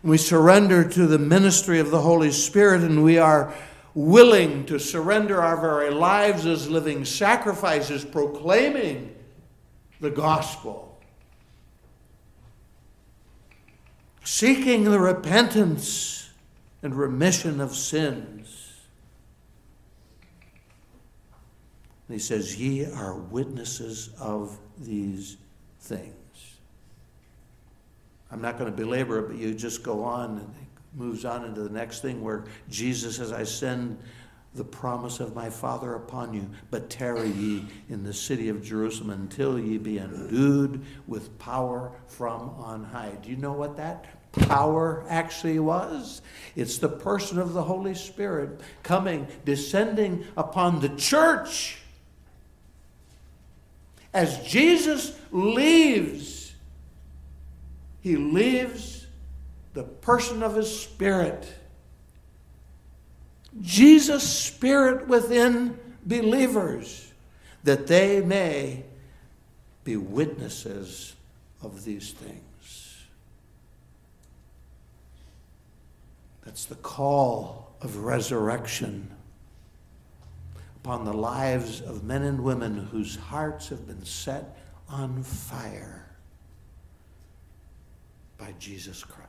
We 0.02 0.18
surrender 0.18 0.90
to 0.90 1.06
the 1.06 1.20
ministry 1.20 1.78
of 1.80 1.92
the 1.92 2.02
Holy 2.02 2.32
Spirit 2.32 2.82
and 2.82 3.04
we 3.04 3.20
are 3.20 3.54
willing 3.94 4.66
to 4.66 4.80
surrender 4.80 5.40
our 5.40 5.62
very 5.62 5.92
lives 5.92 6.48
as 6.48 6.68
living 6.68 7.06
sacrifices, 7.06 8.04
proclaiming 8.04 9.16
the 10.02 10.10
gospel. 10.10 10.87
Seeking 14.28 14.84
the 14.84 15.00
repentance 15.00 16.30
and 16.84 16.94
remission 16.94 17.62
of 17.62 17.74
sins. 17.74 18.74
And 22.08 22.16
he 22.16 22.20
says, 22.20 22.60
Ye 22.60 22.86
are 22.92 23.16
witnesses 23.16 24.10
of 24.20 24.60
these 24.78 25.38
things. 25.80 26.14
I'm 28.30 28.42
not 28.42 28.60
going 28.60 28.70
to 28.70 28.76
belabor 28.76 29.20
it, 29.20 29.28
but 29.30 29.38
you 29.38 29.54
just 29.54 29.82
go 29.82 30.04
on 30.04 30.32
and 30.32 30.42
it 30.42 31.00
moves 31.00 31.24
on 31.24 31.46
into 31.46 31.62
the 31.62 31.70
next 31.70 32.02
thing 32.02 32.22
where 32.22 32.44
Jesus 32.70 33.16
says, 33.16 33.32
I 33.32 33.46
send 33.46 33.98
the 34.58 34.64
promise 34.64 35.20
of 35.20 35.36
my 35.36 35.50
Father 35.50 35.94
upon 35.94 36.34
you, 36.34 36.50
but 36.72 36.90
tarry 36.90 37.30
ye 37.30 37.66
in 37.90 38.04
the 38.04 38.14
city 38.14 38.50
of 38.50 38.64
Jerusalem 38.64 39.12
until 39.12 39.60
ye 39.60 39.78
be 39.78 40.00
endued 40.00 40.84
with 41.08 41.38
power 41.40 41.92
from 42.08 42.50
on 42.58 42.84
high. 42.84 43.18
Do 43.22 43.30
you 43.30 43.38
know 43.38 43.54
what 43.54 43.78
that 43.78 44.06
power 44.32 45.06
actually 45.10 45.60
was. 45.60 46.22
It's 46.56 46.78
the 46.78 46.90
person 46.90 47.40
of 47.40 47.54
the 47.54 47.64
Holy 47.64 47.96
Spirit 47.96 48.62
coming, 48.84 49.28
descending 49.46 50.26
upon 50.36 50.82
the 50.82 50.90
church. 50.90 51.80
As 54.14 54.40
Jesus 54.48 55.18
leaves, 55.32 56.56
he 58.02 58.16
leaves 58.16 59.06
the 59.74 59.84
person 59.84 60.42
of 60.42 60.56
his 60.56 60.80
spirit. 60.80 61.48
Jesus' 63.62 64.28
spirit 64.28 65.08
within 65.08 65.80
believers, 66.06 67.12
that 67.64 67.88
they 67.88 68.22
may 68.22 68.84
be 69.84 69.98
witnesses 69.98 71.16
of 71.62 71.84
these 71.84 72.12
things. 72.12 73.06
That's 76.44 76.66
the 76.66 76.76
call 76.76 77.76
of 77.82 77.98
resurrection 77.98 79.12
upon 80.78 81.04
the 81.04 81.14
lives 81.14 81.82
of 81.82 82.04
men 82.04 82.24
and 82.24 82.42
women 82.42 82.88
whose 82.92 83.18
hearts 83.18 83.68
have 83.70 83.86
been 83.86 84.06
set 84.06 84.58
on 84.90 85.22
fire 85.24 86.10
by 88.38 88.54
Jesus 88.60 89.04
Christ. 89.04 89.27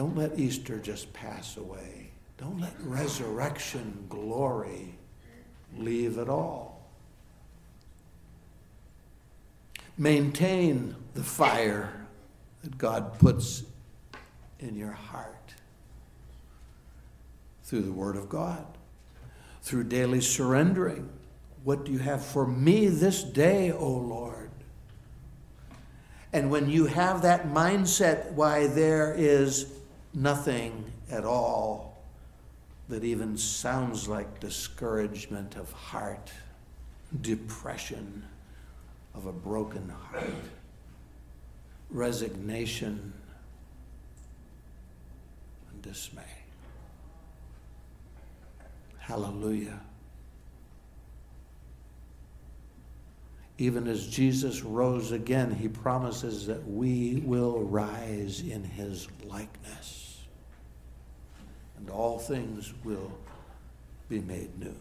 Don't 0.00 0.16
let 0.16 0.38
Easter 0.38 0.78
just 0.78 1.12
pass 1.12 1.58
away. 1.58 2.08
Don't 2.38 2.58
let 2.58 2.72
resurrection 2.84 4.06
glory 4.08 4.94
leave 5.76 6.16
at 6.16 6.26
all. 6.26 6.80
Maintain 9.98 10.96
the 11.12 11.22
fire 11.22 12.06
that 12.62 12.78
God 12.78 13.18
puts 13.18 13.64
in 14.58 14.74
your 14.74 14.92
heart 14.92 15.52
through 17.64 17.82
the 17.82 17.92
Word 17.92 18.16
of 18.16 18.30
God, 18.30 18.64
through 19.60 19.84
daily 19.84 20.22
surrendering. 20.22 21.10
What 21.62 21.84
do 21.84 21.92
you 21.92 21.98
have 21.98 22.24
for 22.24 22.46
me 22.46 22.86
this 22.86 23.22
day, 23.22 23.70
O 23.70 23.86
Lord? 23.86 24.50
And 26.32 26.50
when 26.50 26.70
you 26.70 26.86
have 26.86 27.20
that 27.20 27.48
mindset, 27.48 28.32
why 28.32 28.66
there 28.66 29.12
is 29.12 29.74
nothing 30.12 30.92
at 31.10 31.24
all 31.24 32.02
that 32.88 33.04
even 33.04 33.36
sounds 33.36 34.08
like 34.08 34.40
discouragement 34.40 35.56
of 35.56 35.70
heart, 35.72 36.32
depression 37.20 38.24
of 39.14 39.26
a 39.26 39.32
broken 39.32 39.88
heart, 39.88 40.34
resignation, 41.90 43.12
and 45.70 45.82
dismay. 45.82 46.22
Hallelujah. 48.98 49.80
Even 53.60 53.86
as 53.88 54.06
Jesus 54.06 54.62
rose 54.62 55.12
again, 55.12 55.54
he 55.54 55.68
promises 55.68 56.46
that 56.46 56.66
we 56.66 57.22
will 57.26 57.60
rise 57.60 58.40
in 58.40 58.64
his 58.64 59.06
likeness 59.26 60.16
and 61.76 61.90
all 61.90 62.18
things 62.18 62.72
will 62.84 63.12
be 64.08 64.20
made 64.20 64.58
new. 64.58 64.74